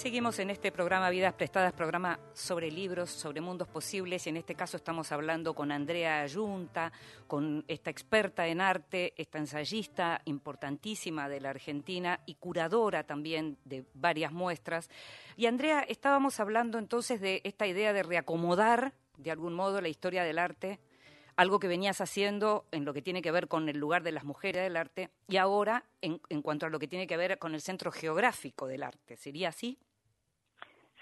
[0.00, 4.26] Seguimos en este programa Vidas Prestadas, programa sobre libros, sobre mundos posibles.
[4.26, 6.90] Y en este caso estamos hablando con Andrea Ayunta,
[7.26, 13.84] con esta experta en arte, esta ensayista importantísima de la Argentina y curadora también de
[13.92, 14.88] varias muestras.
[15.36, 20.24] Y Andrea, estábamos hablando entonces de esta idea de reacomodar de algún modo la historia
[20.24, 20.80] del arte
[21.36, 24.24] algo que venías haciendo en lo que tiene que ver con el lugar de las
[24.24, 27.54] mujeres del arte y ahora en, en cuanto a lo que tiene que ver con
[27.54, 29.16] el centro geográfico del arte.
[29.16, 29.78] ¿Sería así?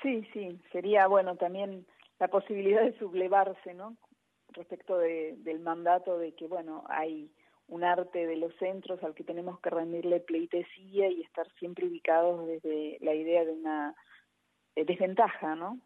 [0.03, 1.87] Sí, sí, sería bueno también
[2.19, 3.97] la posibilidad de sublevarse, ¿no?
[4.51, 7.31] Respecto de, del mandato de que, bueno, hay
[7.67, 12.47] un arte de los centros al que tenemos que rendirle pleitesía y estar siempre ubicados
[12.47, 13.95] desde la idea de una
[14.75, 15.79] eh, desventaja, ¿no?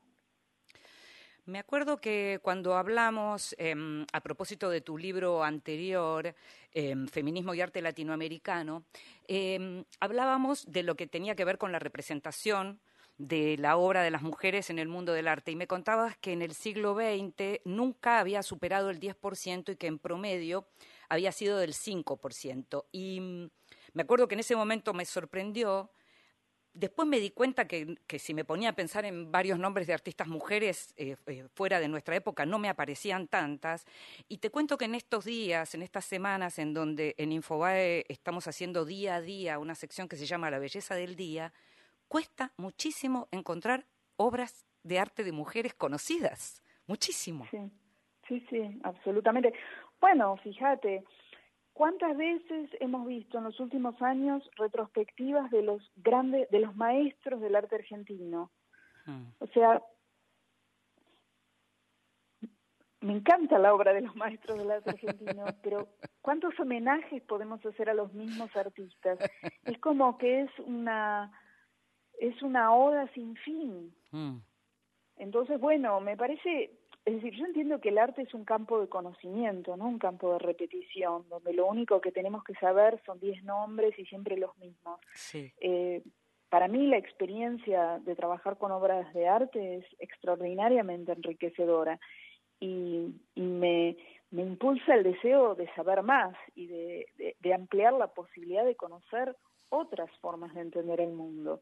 [1.44, 3.74] Me acuerdo que cuando hablamos eh,
[4.12, 6.36] a propósito de tu libro anterior,
[6.72, 8.84] eh, Feminismo y Arte Latinoamericano,
[9.26, 12.78] eh, hablábamos de lo que tenía que ver con la representación
[13.18, 16.32] de la obra de las mujeres en el mundo del arte y me contabas que
[16.32, 20.66] en el siglo XX nunca había superado el 10% y que en promedio
[21.08, 22.84] había sido del 5%.
[22.90, 23.50] Y mm,
[23.94, 25.90] me acuerdo que en ese momento me sorprendió
[26.74, 29.92] Después me di cuenta que, que, si me ponía a pensar en varios nombres de
[29.92, 33.84] artistas mujeres eh, eh, fuera de nuestra época, no me aparecían tantas.
[34.26, 38.46] Y te cuento que en estos días, en estas semanas en donde en Infobae estamos
[38.48, 41.52] haciendo día a día una sección que se llama La Belleza del Día,
[42.12, 46.62] cuesta muchísimo encontrar obras de arte de mujeres conocidas.
[46.86, 47.46] Muchísimo.
[47.50, 47.72] Sí,
[48.28, 49.54] sí, sí, absolutamente.
[49.98, 51.04] Bueno, fíjate,
[51.72, 57.40] ¿Cuántas veces hemos visto en los últimos años retrospectivas de los grandes, de los maestros
[57.40, 58.50] del arte argentino?
[59.06, 59.28] Hmm.
[59.38, 59.82] O sea,
[63.00, 65.88] me encanta la obra de los maestros del arte argentino, pero
[66.20, 69.18] ¿cuántos homenajes podemos hacer a los mismos artistas?
[69.64, 71.32] Es como que es una
[72.20, 73.94] es una oda sin fin.
[74.10, 74.38] Hmm.
[75.16, 76.70] Entonces, bueno, me parece
[77.04, 80.34] es decir, yo entiendo que el arte es un campo de conocimiento, no un campo
[80.34, 84.56] de repetición, donde lo único que tenemos que saber son diez nombres y siempre los
[84.58, 85.00] mismos.
[85.34, 86.02] Eh,
[86.48, 91.98] para mí la experiencia de trabajar con obras de arte es extraordinariamente enriquecedora
[92.60, 93.96] y, me,
[94.30, 99.36] me, impulsa el deseo de saber más y de ampliar la posibilidad de conocer
[99.70, 101.60] otras formas de entender el mundo.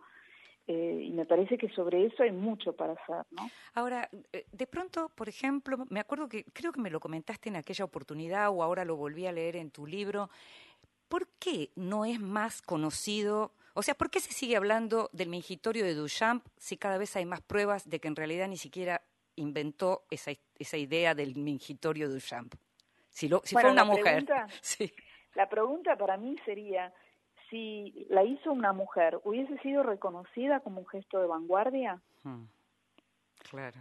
[0.72, 3.50] Eh, y me parece que sobre eso hay mucho para hacer, ¿no?
[3.74, 7.56] Ahora, eh, de pronto, por ejemplo, me acuerdo que creo que me lo comentaste en
[7.56, 10.30] aquella oportunidad o ahora lo volví a leer en tu libro.
[11.08, 13.52] ¿Por qué no es más conocido?
[13.74, 17.26] O sea, ¿por qué se sigue hablando del mingitorio de Duchamp si cada vez hay
[17.26, 19.02] más pruebas de que en realidad ni siquiera
[19.34, 22.54] inventó esa, esa idea del mingitorio de Duchamp?
[23.10, 24.24] Si, lo, si fue una mujer.
[24.62, 24.92] sí.
[25.34, 26.94] La pregunta para mí sería,
[27.50, 32.00] si la hizo una mujer, ¿hubiese sido reconocida como un gesto de vanguardia?
[32.22, 32.44] Hmm.
[33.50, 33.80] Claro.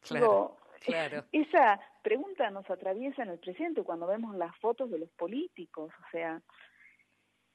[0.00, 1.24] Claro, claro.
[1.32, 6.10] Esa pregunta nos atraviesa en el presente cuando vemos las fotos de los políticos, o
[6.10, 6.40] sea.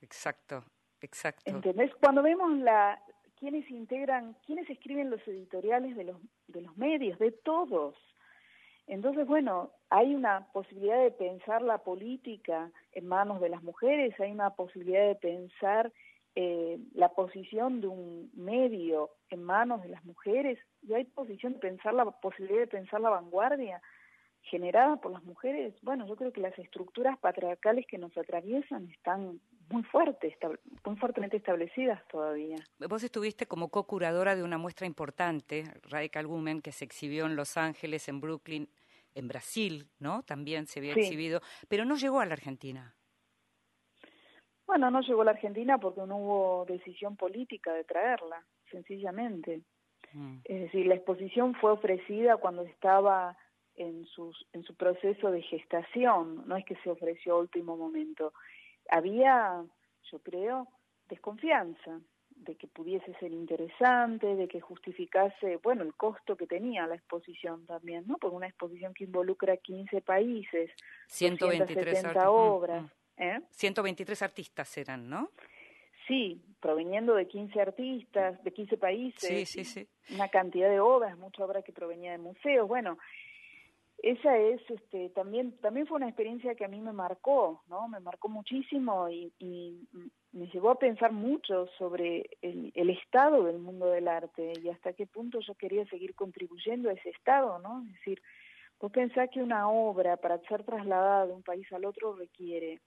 [0.01, 0.63] Exacto,
[1.01, 1.49] exacto.
[1.49, 1.91] ¿Entendés?
[1.95, 3.01] Cuando vemos la
[3.39, 6.17] quienes integran, quienes escriben los editoriales de los
[6.47, 7.95] de los medios, de todos.
[8.87, 14.31] Entonces, bueno, hay una posibilidad de pensar la política en manos de las mujeres, hay
[14.31, 15.91] una posibilidad de pensar
[16.35, 21.59] eh, la posición de un medio en manos de las mujeres, y hay posición de
[21.59, 23.81] pensar la posibilidad de pensar la vanguardia
[24.41, 25.73] generada por las mujeres.
[25.81, 29.39] Bueno, yo creo que las estructuras patriarcales que nos atraviesan están
[29.73, 30.35] muy fuertes,
[30.85, 32.57] muy fuertemente establecidas todavía.
[32.87, 37.57] Vos estuviste como co-curadora de una muestra importante, Radical Women, que se exhibió en Los
[37.57, 38.69] Ángeles, en Brooklyn,
[39.15, 40.21] en Brasil, ¿no?
[40.23, 42.95] También se había exhibido, pero no llegó a la Argentina.
[44.67, 49.61] Bueno, no llegó a la Argentina porque no hubo decisión política de traerla, sencillamente.
[50.13, 50.37] Mm.
[50.43, 53.35] Es decir, la exposición fue ofrecida cuando estaba
[53.75, 58.33] en, sus, en su proceso de gestación, no es que se ofreció a último momento.
[58.89, 59.63] Había,
[60.11, 60.67] yo creo,
[61.09, 61.99] desconfianza
[62.35, 67.65] de que pudiese ser interesante, de que justificase, bueno, el costo que tenía la exposición
[67.65, 68.17] también, ¿no?
[68.17, 70.71] Porque una exposición que involucra 15 países,
[71.07, 72.91] 123 obras.
[73.17, 73.39] ¿eh?
[73.51, 75.29] 123 artistas eran, ¿no?
[76.07, 79.21] Sí, proveniendo de 15 artistas, de 15 países.
[79.21, 79.87] Sí, sí, sí.
[80.13, 82.67] Una cantidad de obras, mucha obra que provenía de museos.
[82.67, 82.97] Bueno,
[84.03, 87.99] esa es este también también fue una experiencia que a mí me marcó no me
[87.99, 89.31] marcó muchísimo y,
[90.31, 94.93] me llevó a pensar mucho sobre el, el, estado del mundo del arte y hasta
[94.93, 98.21] qué punto yo quería seguir contribuyendo a ese estado no es decir
[98.79, 102.81] vos pensás que una obra para ser trasladada de un país al otro requiere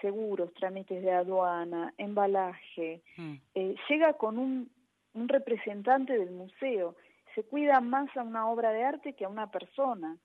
[0.00, 3.34] seguros trámites de aduana embalaje mm.
[3.54, 4.70] eh, llega con un
[5.16, 6.94] un representante del museo.
[7.34, 10.16] Se cuida más a una obra de arte que a una persona.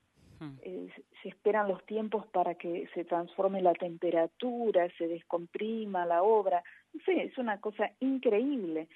[0.62, 0.90] Eh,
[1.22, 6.64] se esperan los tiempos para que se transforme la temperatura, se descomprima la obra.
[6.94, 8.88] No sé, es una cosa increíble.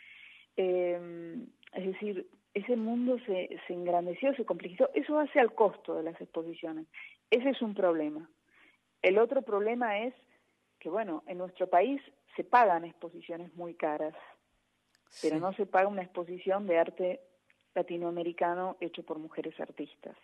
[0.58, 1.38] Eh,
[1.74, 4.90] es decir, ese mundo se, se engrandeció, se complejizó.
[4.94, 6.88] Eso hace al costo de las exposiciones.
[7.30, 8.28] Ese es un problema.
[9.02, 10.14] El otro problema es
[10.80, 12.02] que, bueno, en nuestro país
[12.36, 14.16] se pagan exposiciones muy caras,
[15.22, 17.22] pero no se paga una exposición de arte
[17.76, 20.16] latinoamericano hecho por mujeres artistas.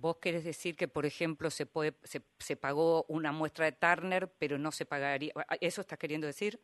[0.00, 4.28] Vos querés decir que, por ejemplo, se, puede, se, se pagó una muestra de Turner,
[4.38, 5.30] pero no se pagaría.
[5.60, 6.58] ¿Eso estás queriendo decir?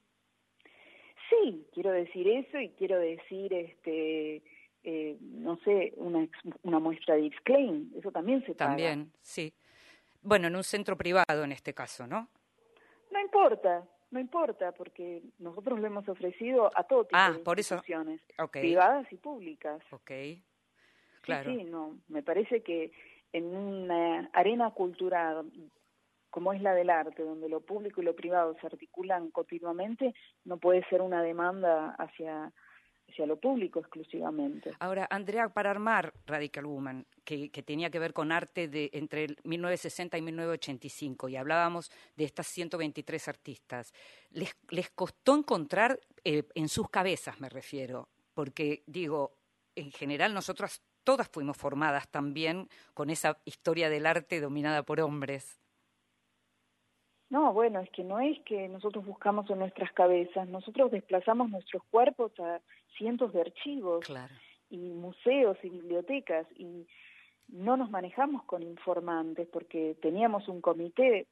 [1.28, 4.43] Sí, quiero decir eso y quiero decir, este,
[4.84, 6.26] eh, no sé, una,
[6.62, 8.70] una muestra de Klein, eso también se paga.
[8.70, 9.53] También, sí.
[10.22, 12.28] Bueno, en un centro privado en este caso, ¿no?
[13.11, 17.61] No importa, no importa, porque nosotros lo hemos ofrecido a todo tipo Ah, de por
[17.61, 17.74] eso.
[17.74, 18.20] instituciones,
[18.51, 19.82] privadas y públicas.
[19.91, 20.11] Ok.
[20.11, 20.43] Sí,
[21.20, 21.51] Claro.
[21.51, 22.93] Sí, no, me parece que
[23.37, 25.51] en una arena cultural
[26.30, 30.14] como es la del arte, donde lo público y lo privado se articulan continuamente,
[30.45, 32.53] no puede ser una demanda hacia,
[33.09, 34.72] hacia lo público exclusivamente.
[34.78, 39.39] Ahora, Andrea, para armar Radical Woman, que, tenía que ver con arte de entre el
[39.45, 43.93] 1960 y 1985, y hablábamos de estas 123 artistas,
[44.30, 48.11] ¿les, les costó encontrar eh, en sus cabezas, me refiero?
[48.34, 49.39] Porque, digo,
[49.74, 55.59] en general nosotras todas fuimos formadas también con esa historia del arte dominada por hombres.
[57.30, 61.82] No, bueno, es que no es que nosotros buscamos en nuestras cabezas, nosotros desplazamos nuestros
[61.90, 62.61] cuerpos a
[62.98, 64.04] cientos de archivos
[64.68, 66.86] y museos y bibliotecas y
[67.48, 71.28] no nos manejamos con informantes porque teníamos un comité,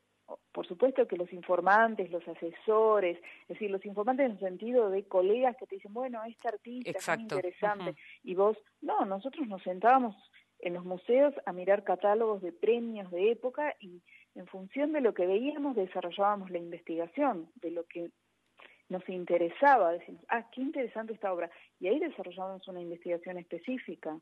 [0.52, 5.04] por supuesto que los informantes, los asesores, es decir, los informantes en el sentido de
[5.04, 9.62] colegas que te dicen, bueno, este artista es muy interesante y vos, no, nosotros nos
[9.62, 10.16] sentábamos
[10.60, 14.02] en los museos a mirar catálogos de premios de época y
[14.34, 18.10] en función de lo que veíamos desarrollábamos la investigación, de lo que
[18.88, 21.50] nos interesaba, decimos, ah, qué interesante esta obra,
[21.80, 24.18] y ahí desarrollamos una investigación específica.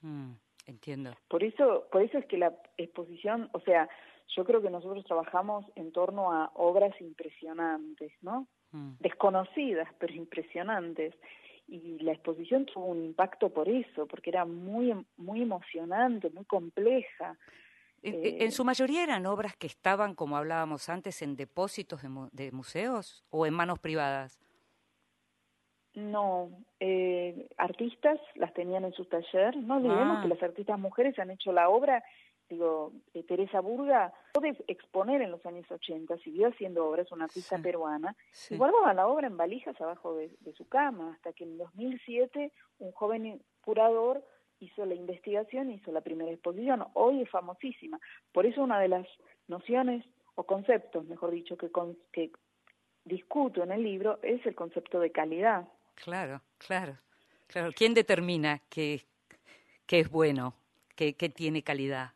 [0.00, 0.32] Mm,
[0.66, 1.14] entiendo.
[1.28, 3.88] Por eso, por eso es que la exposición, o sea,
[4.34, 8.46] yo creo que nosotros trabajamos en torno a obras impresionantes, ¿no?
[8.72, 8.92] Mm.
[9.00, 11.14] Desconocidas, pero impresionantes.
[11.68, 17.36] Y la exposición tuvo un impacto por eso, porque era muy, muy emocionante, muy compleja.
[18.02, 22.08] En, Eh, en su mayoría eran obras que estaban, como hablábamos antes, en depósitos de,
[22.32, 24.38] de museos o en manos privadas.
[25.94, 29.56] No, eh, artistas las tenían en su taller.
[29.56, 30.22] No olvidemos Ah.
[30.22, 32.04] que las artistas mujeres han hecho la obra.
[32.48, 37.58] Digo, eh, Teresa Burga puede exponer en los años 80, siguió haciendo obras, una artista
[37.58, 38.54] peruana, Sí.
[38.54, 42.52] y guardaba la obra en valijas abajo de, de su cama, hasta que en 2007
[42.78, 44.24] un joven curador
[44.60, 46.84] hizo la investigación, hizo la primera exposición.
[46.94, 47.98] Hoy es famosísima.
[48.32, 49.06] Por eso una de las
[49.48, 50.04] nociones
[50.36, 52.30] o conceptos, mejor dicho, que, con- que
[53.04, 55.68] discuto en el libro es el concepto de calidad.
[55.96, 56.96] Claro, claro,
[57.48, 57.70] claro.
[57.74, 59.02] ¿Quién determina qué,
[59.86, 60.54] qué es bueno,
[60.94, 62.12] qué, qué tiene calidad?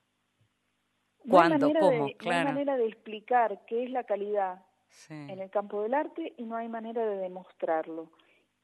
[1.24, 1.66] No hay ¿Cuándo?
[1.66, 1.90] manera ¿Cómo?
[2.06, 5.14] de- no hay manera de explicar qué es la calidad Sí.
[5.14, 8.10] en el campo del arte y no hay manera de demostrarlo.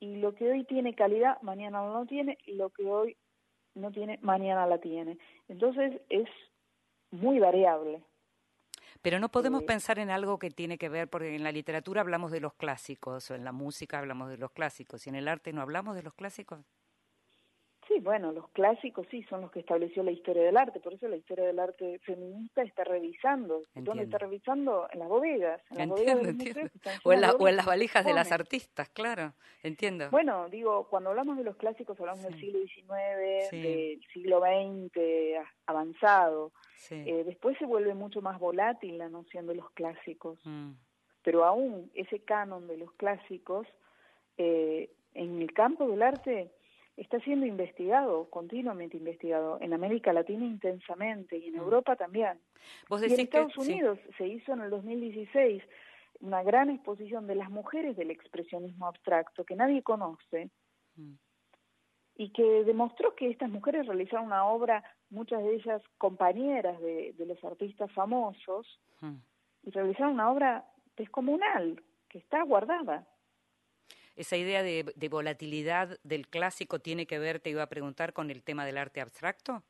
[0.01, 3.17] Y lo que hoy tiene calidad, mañana no lo tiene, y lo que hoy
[3.75, 5.19] no tiene, mañana la tiene.
[5.49, 6.29] Entonces es
[7.11, 8.03] muy variable.
[9.03, 12.01] Pero no podemos Eh, pensar en algo que tiene que ver, porque en la literatura
[12.01, 15.29] hablamos de los clásicos, o en la música hablamos de los clásicos, y en el
[15.29, 16.61] arte no hablamos de los clásicos.
[17.89, 21.07] Sí, bueno, los clásicos sí son los que estableció la historia del arte, por eso
[21.07, 23.55] la historia del arte feminista está revisando.
[23.75, 24.03] ¿Dónde Entiendo.
[24.03, 24.89] está revisando?
[24.93, 25.63] En las bodegas.
[25.71, 26.71] En las bodegas Entiendo, entiendo.
[27.05, 30.11] O en, la- o en las valijas de las artistas, claro, entiendo.
[30.11, 33.63] Bueno, digo, cuando hablamos de los clásicos hablamos del siglo XIX, Sí.
[33.63, 36.53] del siglo XX avanzado.
[36.77, 36.97] Sí.
[37.07, 40.73] Eh, después se vuelve mucho más volátil la noción de los clásicos, Mm.
[41.23, 43.67] pero aún ese canon de los clásicos
[44.39, 46.51] eh, en el campo del arte
[46.97, 52.39] está siendo investigado, continuamente investigado, en América Latina intensamente y en Europa también.
[52.89, 52.95] Mm.
[52.95, 53.61] Y en que- Estados sí.
[53.61, 55.63] Unidos se hizo en el 2016
[56.21, 60.51] una gran exposición de las mujeres del expresionismo abstracto que nadie conoce
[60.97, 61.13] Mm.
[62.17, 67.27] y que demostró que estas mujeres realizaron una obra, muchas de ellas compañeras de, de
[67.27, 69.17] los artistas famosos, Mm.
[69.65, 70.65] y realizaron una obra
[70.97, 73.07] descomunal que está guardada.
[74.17, 78.31] Esa idea de, de volatilidad del clásico tiene que ver, te iba a preguntar, con
[78.31, 79.63] el tema del arte abstracto.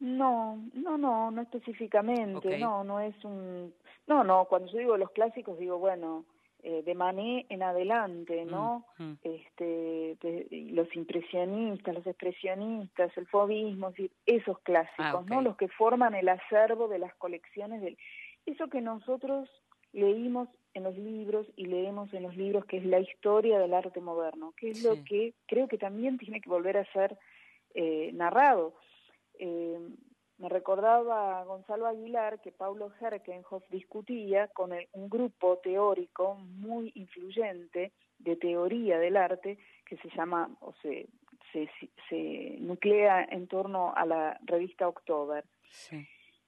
[0.00, 3.72] No, no, no, no específicamente, no, no es un...
[4.06, 6.26] No, no, cuando yo digo los clásicos digo, bueno,
[6.62, 8.84] eh, de Manet en adelante, ¿no?
[8.98, 9.18] Mm, mm.
[9.22, 9.64] Este,
[10.20, 15.24] de- los impresionistas, los expresionistas, el fobismo, es decir, esos clásicos, Ah.
[15.26, 15.40] ¿no?
[15.40, 17.96] Los que forman el acervo de las colecciones del
[18.46, 19.48] eso que nosotros
[19.94, 24.00] leímos en los libros y leemos en los libros que es la historia del arte
[24.00, 27.16] moderno, que es lo que creo que también tiene que volver a ser
[27.74, 28.74] eh, narrado.
[29.38, 29.78] Eh,
[30.38, 37.92] me recordaba Gonzalo Aguilar que Paulo Herkenhoff discutía con el- un grupo teórico muy influyente
[38.18, 41.06] de teoría del arte que se llama, o se,
[41.52, 41.68] se,
[42.08, 45.44] se nuclea en torno a la revista October.
[45.70, 46.04] Sí.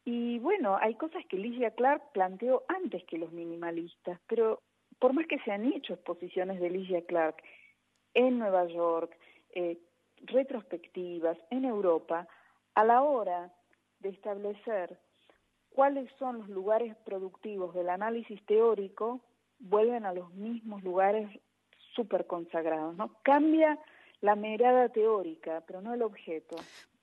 [0.09, 4.63] Y bueno, hay cosas que Ligia Clark planteó antes que los minimalistas, pero
[5.01, 7.43] por más que se han hecho exposiciones de Ligia Clark
[8.15, 9.19] en Nueva York,
[9.51, 9.79] eh,
[10.23, 12.29] retrospectivas en Europa,
[12.77, 13.53] a la hora
[13.99, 14.97] de establecer
[15.71, 19.21] cuáles son los lugares productivos del análisis teórico,
[19.59, 21.29] vuelven a los mismos lugares
[21.97, 23.11] súper consagrados, ¿no?
[23.25, 23.77] Cambia
[24.21, 26.55] la mirada teórica, pero no el objeto.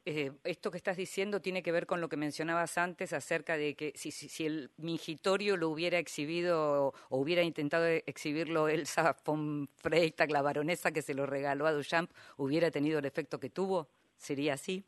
[0.06, 3.74] Eh, esto que estás diciendo tiene que ver con lo que mencionabas antes acerca de
[3.76, 9.16] que si, si, si el mingitorio lo hubiera exhibido o, o hubiera intentado exhibirlo Elsa
[9.26, 13.50] von Freytag, la baronesa que se lo regaló a Duchamp, hubiera tenido el efecto que
[13.50, 13.88] tuvo.
[14.18, 14.84] ¿Sería así?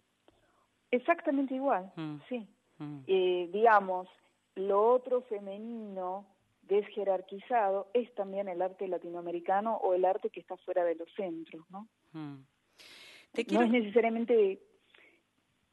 [0.92, 2.16] Exactamente igual, Mm.
[2.30, 2.48] sí.
[2.78, 3.00] Mm.
[3.08, 4.10] Eh, digamos,
[4.56, 6.26] lo otro femenino
[6.64, 11.66] desjerarquizado es también el arte latinoamericano o el arte que está fuera de los centros,
[11.70, 11.88] ¿no?
[12.12, 12.44] Mm.
[13.34, 14.60] Te No es necesariamente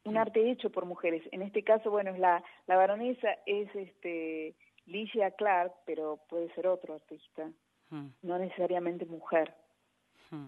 [0.05, 1.23] un arte hecho por mujeres.
[1.31, 6.67] En este caso, bueno, es la, la baronesa es este Ligia Clark, pero puede ser
[6.67, 7.49] otro artista,
[7.89, 8.07] Mm.
[8.23, 9.53] no necesariamente mujer.
[10.31, 10.47] Mm.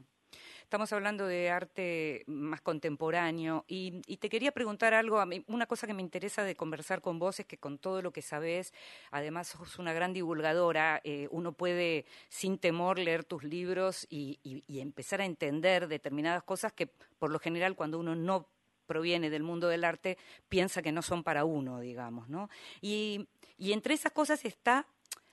[0.63, 5.19] Estamos hablando de arte más contemporáneo y, y te quería preguntar algo.
[5.19, 8.01] A mí, una cosa que me interesa de conversar con vos es que con todo
[8.01, 8.73] lo que sabés,
[9.11, 14.63] además sos una gran divulgadora, eh, uno puede sin temor leer tus libros y, y-
[14.67, 16.87] y empezar a entender determinadas cosas que
[17.19, 18.47] por lo general cuando uno no
[18.86, 20.17] proviene del mundo del arte
[20.49, 22.49] piensa que no son para uno, digamos, ¿no?
[22.81, 23.27] Y,
[23.57, 24.88] y entre esas cosas está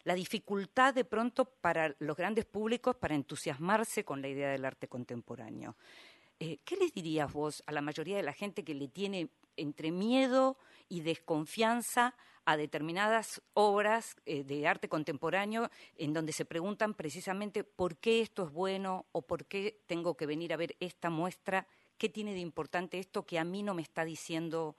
[0.04, 4.88] la dificultad de pronto para los grandes públicos para entusiasmarse con la idea del arte
[4.88, 5.76] contemporáneo.
[6.40, 9.92] Eh, ¿Qué les dirías vos a la mayoría de la gente que le tiene entre
[9.92, 10.56] miedo
[10.88, 17.96] y desconfianza a determinadas obras eh, de arte contemporáneo en donde se preguntan precisamente por
[17.96, 21.68] qué esto es bueno o por qué tengo que venir a ver esta muestra?
[21.98, 24.76] ¿Qué tiene de importante esto que a mí no me está diciendo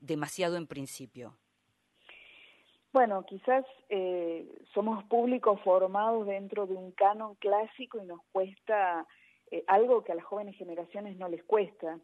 [0.00, 1.36] demasiado en principio?
[2.92, 9.06] Bueno, quizás eh, somos públicos formados dentro de un canon clásico y nos cuesta
[9.50, 11.98] eh, algo que a las jóvenes generaciones no les cuesta.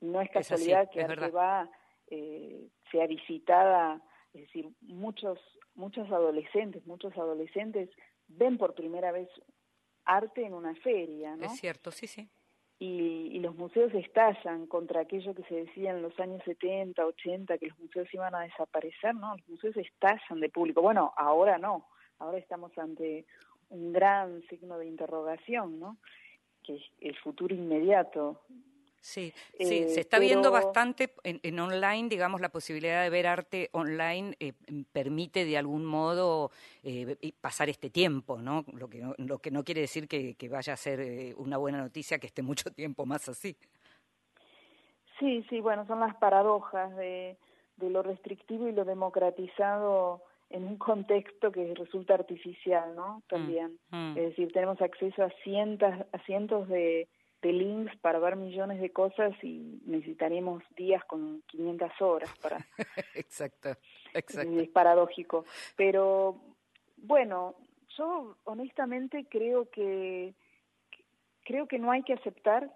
[0.00, 1.70] No es Es así, casualidad que Arte va
[2.08, 4.02] eh, sea visitada,
[4.34, 5.38] es decir, muchos
[5.74, 7.88] muchos adolescentes, muchos adolescentes
[8.28, 9.28] ven por primera vez
[10.04, 11.46] arte en una feria, ¿no?
[11.46, 12.28] Es cierto, sí, sí.
[12.82, 17.58] Y, y los museos estallan contra aquello que se decía en los años 70, 80,
[17.58, 19.36] que los museos iban a desaparecer, ¿no?
[19.36, 20.82] Los museos estallan de público.
[20.82, 21.86] Bueno, ahora no,
[22.18, 23.24] ahora estamos ante
[23.70, 25.96] un gran signo de interrogación, ¿no?
[26.64, 28.40] Que es el futuro inmediato.
[29.02, 33.26] Sí, sí, Eh, se está viendo bastante en, en online, digamos, la posibilidad de ver
[33.26, 34.52] arte online eh,
[34.92, 36.52] permite de algún modo
[36.84, 38.64] eh, pasar este tiempo, ¿no?
[38.72, 41.56] Lo que no, lo que no quiere decir que, que vaya a ser eh, una
[41.56, 43.56] buena noticia que esté mucho tiempo más así.
[45.18, 47.36] Sí, sí, bueno, son las paradojas de,
[47.78, 53.22] de lo restrictivo y lo democratizado en un contexto que resulta artificial, ¿no?
[53.28, 53.80] También.
[53.90, 54.16] Mm.
[54.16, 57.08] Es decir, tenemos acceso a cientos, a cientos de,
[57.42, 62.58] de links para ver millones de cosas y necesitaríamos días con 500 horas para...
[63.14, 63.70] exacto,
[64.14, 64.60] exacto.
[64.60, 65.44] Es paradójico.
[65.76, 66.40] Pero
[66.96, 67.56] bueno,
[67.98, 70.34] yo honestamente creo que
[71.44, 72.72] creo que no hay que aceptar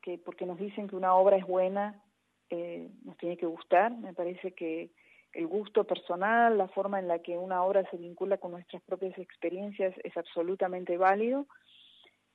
[0.00, 2.02] que porque nos dicen que una obra es buena
[2.48, 3.92] eh, nos tiene que gustar.
[3.92, 4.90] Me parece que
[5.32, 9.18] el gusto personal, la forma en la que una obra se vincula con nuestras propias
[9.18, 11.46] experiencias es absolutamente válido,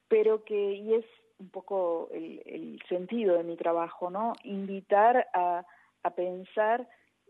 [0.07, 1.05] pero que y es
[1.41, 4.33] un poco el, el sentido de mi trabajo, ¿no?
[4.43, 5.65] Invitar a,
[6.03, 6.87] a pensar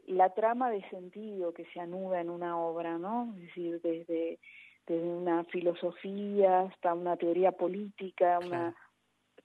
[0.07, 3.33] la trama de sentido que se anuda en una obra, ¿no?
[3.35, 4.39] Es decir, desde,
[4.85, 8.75] desde una filosofía hasta una teoría política, una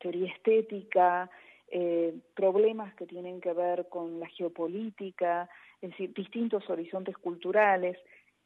[0.00, 1.30] teoría estética,
[1.68, 5.48] eh, problemas que tienen que ver con la geopolítica,
[5.80, 7.96] es decir, distintos horizontes culturales.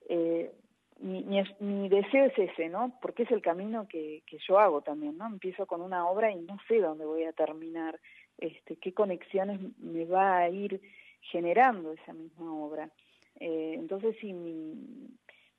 [0.09, 0.53] Eh,
[1.01, 2.99] mi, mi, mi, deseo es ese, ¿no?
[3.01, 5.27] Porque es el camino que, que yo hago también, ¿no?
[5.27, 7.99] Empiezo con una obra y no sé dónde voy a terminar,
[8.39, 10.81] este, qué conexiones me va a ir
[11.21, 12.91] generando esa misma obra.
[13.39, 15.11] Eh, entonces, sí, mi,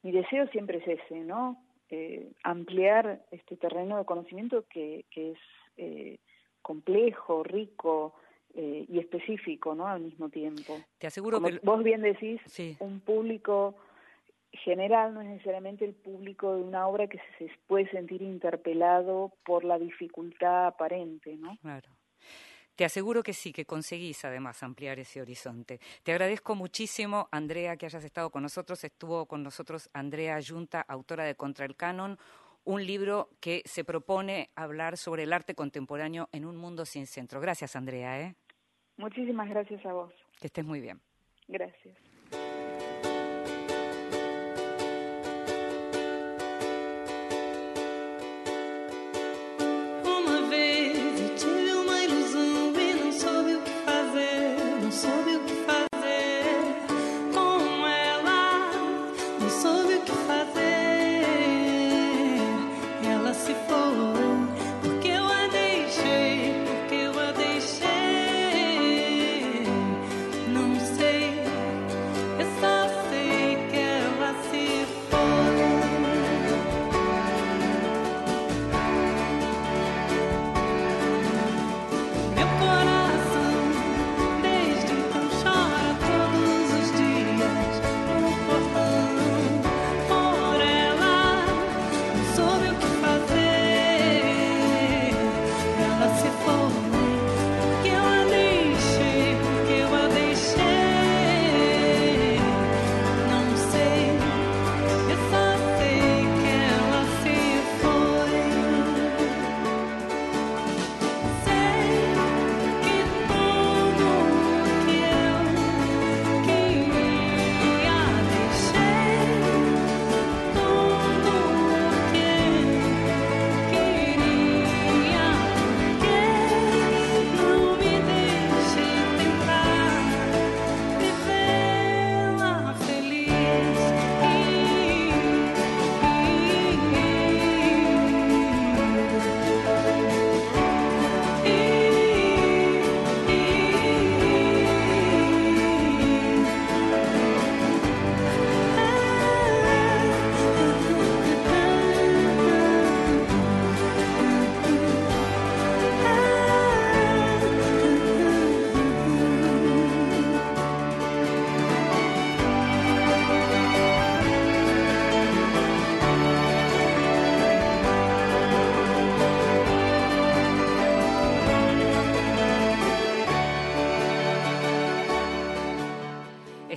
[0.03, 1.63] deseo siempre es ese, ¿no?
[1.89, 5.39] Eh, ampliar este terreno de conocimiento que, que es
[5.77, 6.19] eh,
[6.61, 8.13] complejo, rico,
[8.53, 9.87] eh, y específico, ¿no?
[9.87, 10.77] Al mismo tiempo.
[10.97, 12.75] Te aseguro Como que vos bien decís, sí.
[12.81, 13.75] un público
[14.51, 19.63] general, no es necesariamente el público de una obra que se puede sentir interpelado por
[19.63, 21.57] la dificultad aparente, ¿no?
[21.61, 21.89] Claro.
[22.75, 25.79] Te aseguro que sí, que conseguís además ampliar ese horizonte.
[26.03, 28.83] Te agradezco muchísimo, Andrea, que hayas estado con nosotros.
[28.83, 32.17] Estuvo con nosotros Andrea Ayunta, autora de Contra el Canon,
[32.63, 37.39] un libro que se propone hablar sobre el arte contemporáneo en un mundo sin centro.
[37.39, 38.21] Gracias, Andrea.
[38.21, 38.35] ¿eh?
[38.97, 40.13] Muchísimas gracias a vos.
[40.39, 40.99] Que estés muy bien.
[41.47, 41.97] Gracias.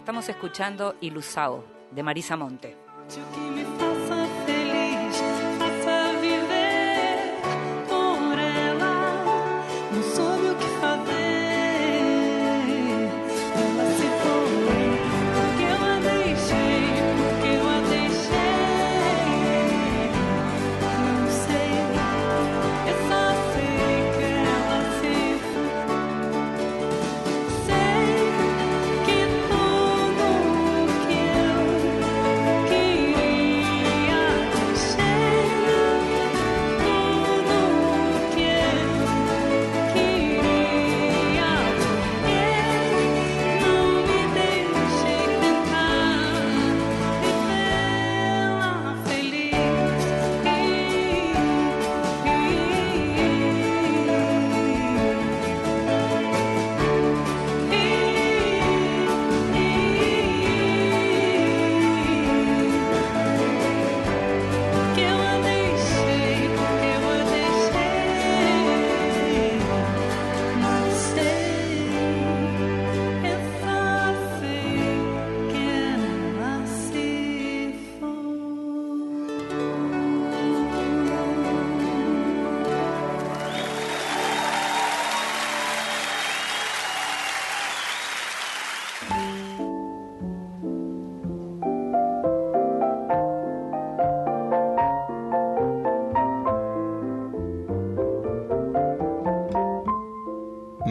[0.04, 2.83] Estamos escuchando Ilusao de Marisa Monte.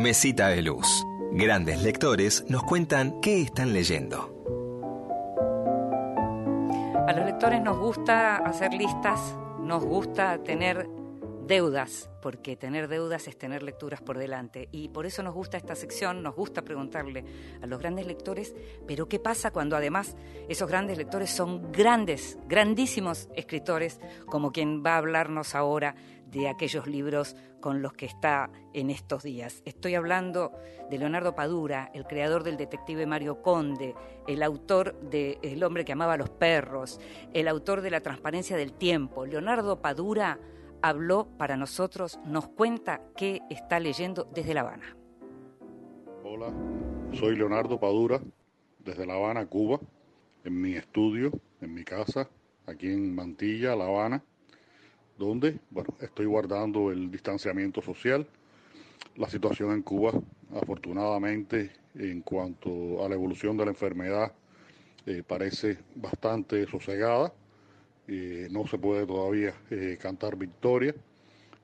[0.03, 1.07] Mesita de Luz.
[1.31, 4.35] Grandes lectores nos cuentan qué están leyendo.
[7.07, 10.89] A los lectores nos gusta hacer listas, nos gusta tener
[11.47, 14.67] deudas, porque tener deudas es tener lecturas por delante.
[14.73, 17.23] Y por eso nos gusta esta sección, nos gusta preguntarle
[17.61, 18.53] a los grandes lectores,
[18.85, 20.17] pero ¿qué pasa cuando además
[20.49, 25.95] esos grandes lectores son grandes, grandísimos escritores, como quien va a hablarnos ahora
[26.33, 29.61] de aquellos libros con los que está en estos días.
[29.65, 30.51] Estoy hablando
[30.89, 33.95] de Leonardo Padura, el creador del detective Mario Conde,
[34.27, 36.99] el autor de El hombre que amaba a los perros,
[37.33, 39.25] el autor de La transparencia del tiempo.
[39.25, 40.39] Leonardo Padura
[40.81, 44.97] habló para nosotros, nos cuenta qué está leyendo desde La Habana.
[46.25, 46.51] Hola,
[47.13, 48.19] soy Leonardo Padura,
[48.79, 49.79] desde La Habana, Cuba,
[50.43, 51.31] en mi estudio,
[51.61, 52.27] en mi casa,
[52.65, 54.23] aquí en Mantilla, La Habana
[55.23, 58.27] donde, bueno, estoy guardando el distanciamiento social.
[59.15, 60.13] La situación en Cuba,
[60.55, 64.33] afortunadamente, en cuanto a la evolución de la enfermedad,
[65.05, 67.33] eh, parece bastante sosegada.
[68.07, 70.95] Eh, no se puede todavía eh, cantar victoria,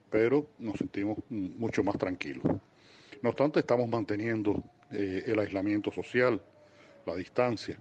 [0.10, 2.44] pero nos sentimos mucho más tranquilos.
[3.22, 6.42] No obstante, estamos manteniendo el aislamiento social,
[7.06, 7.78] la distancia.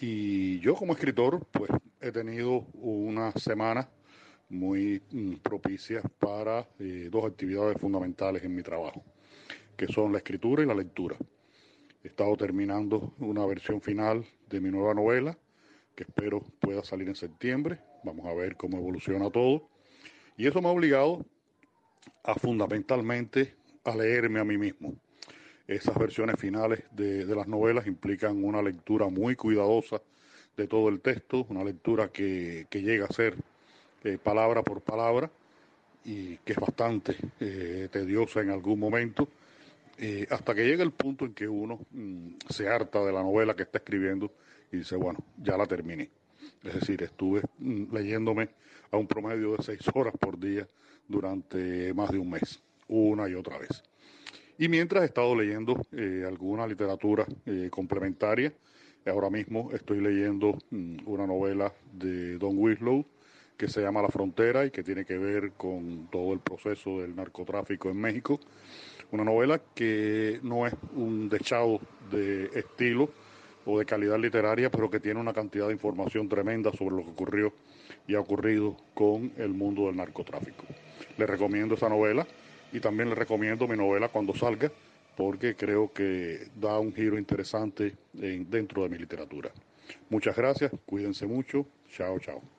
[0.00, 3.88] Y yo como escritor, pues he tenido una semana
[4.48, 9.04] muy mm, propicia para eh, dos actividades fundamentales en mi trabajo,
[9.76, 11.16] que son la escritura y la lectura.
[12.02, 15.36] He estado terminando una versión final de mi nueva novela,
[15.94, 17.80] que espero pueda salir en septiembre.
[18.04, 19.68] Vamos a ver cómo evoluciona todo.
[20.36, 21.26] Y eso me ha obligado
[22.22, 24.94] a fundamentalmente a leerme a mí mismo.
[25.66, 30.00] Esas versiones finales de, de las novelas implican una lectura muy cuidadosa
[30.56, 33.36] de todo el texto, una lectura que, que llega a ser
[34.04, 35.30] eh, palabra por palabra
[36.04, 39.28] y que es bastante eh, tediosa en algún momento,
[39.98, 43.54] eh, hasta que llega el punto en que uno mm, se harta de la novela
[43.54, 44.30] que está escribiendo
[44.70, 46.08] y dice, bueno, ya la terminé.
[46.62, 48.48] Es decir, estuve mm, leyéndome
[48.90, 50.66] a un promedio de seis horas por día
[51.06, 53.82] durante más de un mes, una y otra vez.
[54.58, 55.80] Y mientras he estado leyendo
[56.26, 57.26] alguna literatura
[57.70, 58.52] complementaria,
[59.06, 63.04] ahora mismo estoy leyendo mm, una novela de Don Winslow,
[63.58, 67.16] que se llama La Frontera y que tiene que ver con todo el proceso del
[67.16, 68.38] narcotráfico en México.
[69.10, 71.80] Una novela que no es un dechado
[72.10, 73.10] de estilo
[73.66, 77.10] o de calidad literaria, pero que tiene una cantidad de información tremenda sobre lo que
[77.10, 77.52] ocurrió
[78.06, 80.64] y ha ocurrido con el mundo del narcotráfico.
[81.16, 82.26] Le recomiendo esa novela
[82.72, 84.70] y también le recomiendo mi novela cuando salga,
[85.16, 89.50] porque creo que da un giro interesante dentro de mi literatura.
[90.10, 92.57] Muchas gracias, cuídense mucho, chao, chao.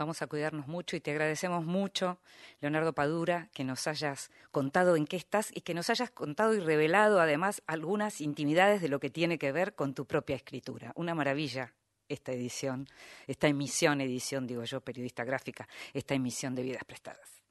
[0.00, 2.18] Vamos a cuidarnos mucho y te agradecemos mucho,
[2.62, 6.60] Leonardo Padura, que nos hayas contado en qué estás y que nos hayas contado y
[6.60, 10.92] revelado además algunas intimidades de lo que tiene que ver con tu propia escritura.
[10.94, 11.74] Una maravilla
[12.08, 12.88] esta edición,
[13.26, 17.42] esta emisión, edición, digo yo, periodista gráfica, esta emisión de Vidas Prestadas.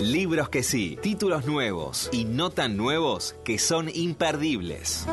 [0.00, 5.06] Libros que sí, títulos nuevos y no tan nuevos que son imperdibles.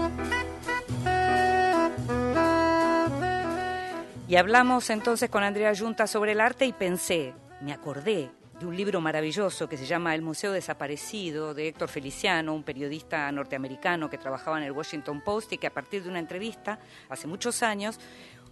[4.32, 8.78] Y hablamos entonces con Andrea Junta sobre el arte y pensé, me acordé de un
[8.78, 14.18] libro maravilloso que se llama El Museo Desaparecido de Héctor Feliciano, un periodista norteamericano que
[14.18, 16.80] trabajaba en el Washington Post y que a partir de una entrevista
[17.10, 18.00] hace muchos años,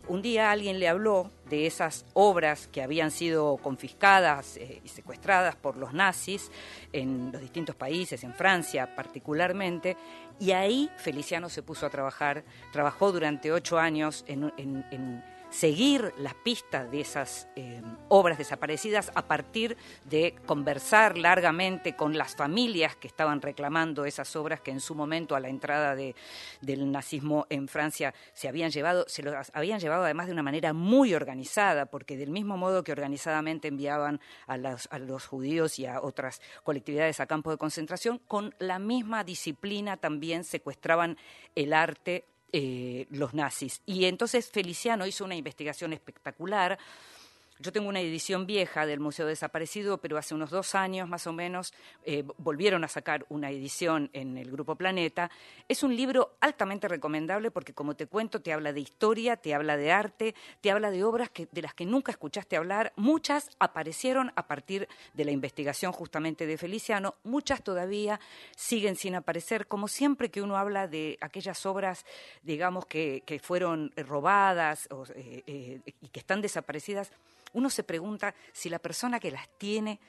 [0.10, 5.56] un día alguien le habló de esas obras que habían sido confiscadas eh, y secuestradas
[5.56, 6.52] por los nazis
[6.92, 9.96] en los distintos países, en Francia particularmente,
[10.42, 16.36] y ahí Feliciano se puso a trabajar, trabajó durante ocho años en, en seguir las
[16.36, 23.08] pistas de esas eh, obras desaparecidas a partir de conversar largamente con las familias que
[23.08, 28.14] estaban reclamando esas obras que en su momento a la entrada del nazismo en Francia
[28.34, 32.30] se habían llevado, se los habían llevado además de una manera muy organizada, porque del
[32.30, 37.28] mismo modo que organizadamente enviaban a los, a los judíos y a otras colectividades a
[37.28, 41.18] campos de concentración, con la misma disciplina también secuestraban
[41.56, 43.82] el arte eh, los nazis.
[43.86, 46.78] Y entonces Feliciano hizo una investigación espectacular
[47.60, 51.34] yo tengo una edición vieja del Museo Desaparecido, pero hace unos dos años más o
[51.34, 51.74] menos
[52.06, 55.30] eh, volvieron a sacar una edición en el Grupo Planeta.
[55.68, 59.76] Es un libro altamente recomendable porque, como te cuento, te habla de historia, te habla
[59.76, 62.94] de arte, te habla de obras que, de las que nunca escuchaste hablar.
[62.96, 68.22] Muchas aparecieron a partir de la investigación justamente de Feliciano, muchas todavía
[68.56, 72.06] siguen sin aparecer, como siempre que uno habla de aquellas obras,
[72.42, 77.12] digamos, que, fueron robadas eh, eh, y que están desaparecidas
[77.54, 80.00] uno se pregunta si la persona que las tiene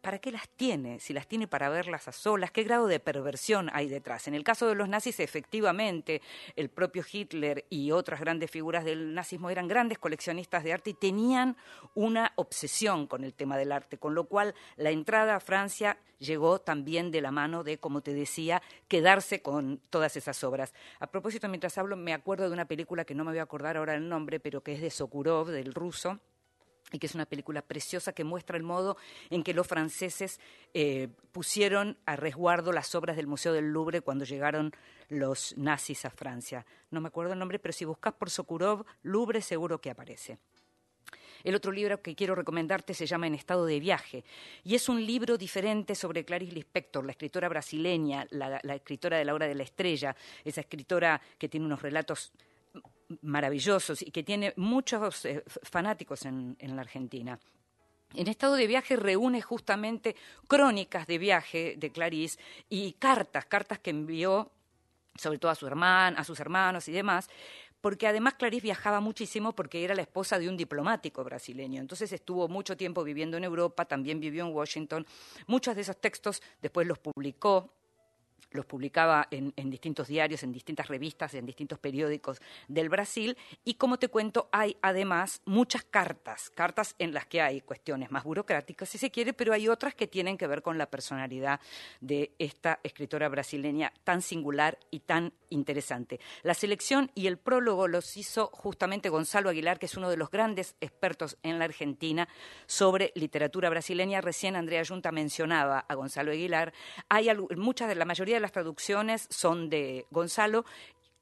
[0.00, 1.00] ¿para qué las tiene?
[1.00, 4.28] Si las tiene para verlas a solas, ¿qué grado de perversión hay detrás?
[4.28, 6.22] En el caso de los nazis, efectivamente,
[6.56, 10.94] el propio Hitler y otras grandes figuras del nazismo eran grandes coleccionistas de arte y
[10.94, 11.56] tenían
[11.94, 16.60] una obsesión con el tema del arte, con lo cual la entrada a Francia llegó
[16.60, 20.74] también de la mano de, como te decía, quedarse con todas esas obras.
[21.00, 23.76] A propósito, mientras hablo, me acuerdo de una película que no me voy a acordar
[23.76, 26.20] ahora el nombre, pero que es de Sokurov, del ruso,
[26.92, 28.96] y que es una película preciosa que muestra el modo
[29.30, 30.40] en que los franceses
[30.74, 34.72] eh, pusieron a resguardo las obras del Museo del Louvre cuando llegaron
[35.08, 36.64] los nazis a Francia.
[36.90, 40.38] No me acuerdo el nombre, pero si buscas por Sokurov, Louvre seguro que aparece.
[41.44, 44.24] El otro libro que quiero recomendarte se llama En estado de viaje
[44.64, 49.24] y es un libro diferente sobre Clarice Lispector, la escritora brasileña, la, la escritora de
[49.24, 52.32] La Hora de la Estrella, esa escritora que tiene unos relatos
[53.22, 57.38] maravillosos y que tiene muchos eh, fanáticos en, en la Argentina.
[58.14, 62.38] En estado de viaje reúne justamente crónicas de viaje de Clarice
[62.68, 64.50] y cartas, cartas que envió
[65.18, 67.28] sobre todo a su hermana, a sus hermanos y demás,
[67.80, 71.80] porque además Clarice viajaba muchísimo porque era la esposa de un diplomático brasileño.
[71.80, 75.06] Entonces estuvo mucho tiempo viviendo en Europa, también vivió en Washington.
[75.46, 77.72] Muchos de esos textos después los publicó
[78.50, 83.36] los publicaba en, en, distintos diarios, en distintas revistas, en distintos periódicos del Brasil.
[83.64, 88.24] Y como te cuento, hay además muchas cartas, cartas en las que hay cuestiones más
[88.24, 91.60] burocráticas, si se quiere, pero hay otras que tienen que ver con la personalidad
[92.00, 96.20] de esta escritora brasileña tan singular y tan interesante.
[96.42, 100.30] La selección y el prólogo los hizo justamente Gonzalo Aguilar, que es uno de los
[100.30, 102.28] grandes expertos en la Argentina
[102.66, 104.20] sobre literatura brasileña.
[104.20, 106.72] Recién Andrea Junta mencionaba a Gonzalo Aguilar.
[107.08, 110.64] Hay muchas de la mayoría de las traducciones son de Gonzalo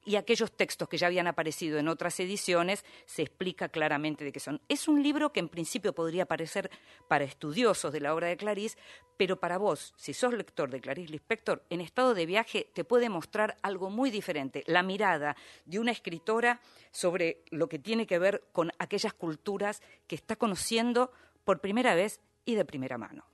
[0.07, 4.39] y aquellos textos que ya habían aparecido en otras ediciones se explica claramente de qué
[4.39, 4.61] son.
[4.69, 6.71] Es un libro que en principio podría parecer
[7.09, 8.77] para estudiosos de la obra de Clarice,
[9.17, 13.09] pero para vos, si sos lector de Clarice Lispector, en estado de viaje te puede
[13.09, 15.35] mostrar algo muy diferente, la mirada
[15.65, 21.11] de una escritora sobre lo que tiene que ver con aquellas culturas que está conociendo
[21.43, 23.25] por primera vez y de primera mano.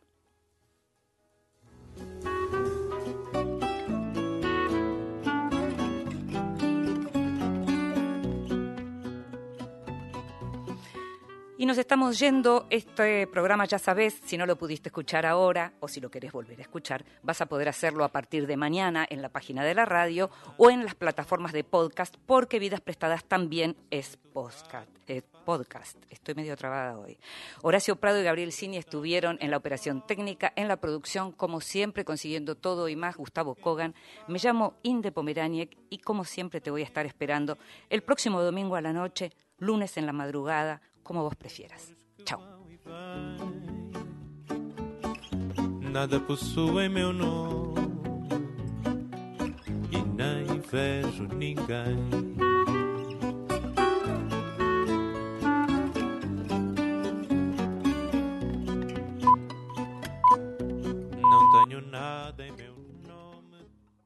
[11.64, 12.68] Y nos estamos yendo.
[12.70, 16.59] Este programa, ya sabes, si no lo pudiste escuchar ahora o si lo querés volver
[16.59, 19.86] a escuchar, vas a poder hacerlo a partir de mañana en la página de la
[19.86, 24.89] radio o en las plataformas de podcast, porque Vidas Prestadas también es podcast.
[25.45, 25.97] podcast.
[26.09, 27.18] Estoy medio trabada hoy.
[27.61, 32.03] Horacio Prado y Gabriel Cini estuvieron en la operación técnica, en la producción, como siempre,
[32.03, 33.16] consiguiendo todo y más.
[33.16, 33.95] Gustavo Kogan.
[34.28, 37.57] Me llamo Inde Pomeraniec y, como siempre, te voy a estar esperando
[37.89, 41.93] el próximo domingo a la noche, lunes en la madrugada como vos prefieras.
[42.25, 42.41] Chao.
[45.91, 47.73] Nada possui meu nome
[49.91, 52.42] e nem vejo ninguém.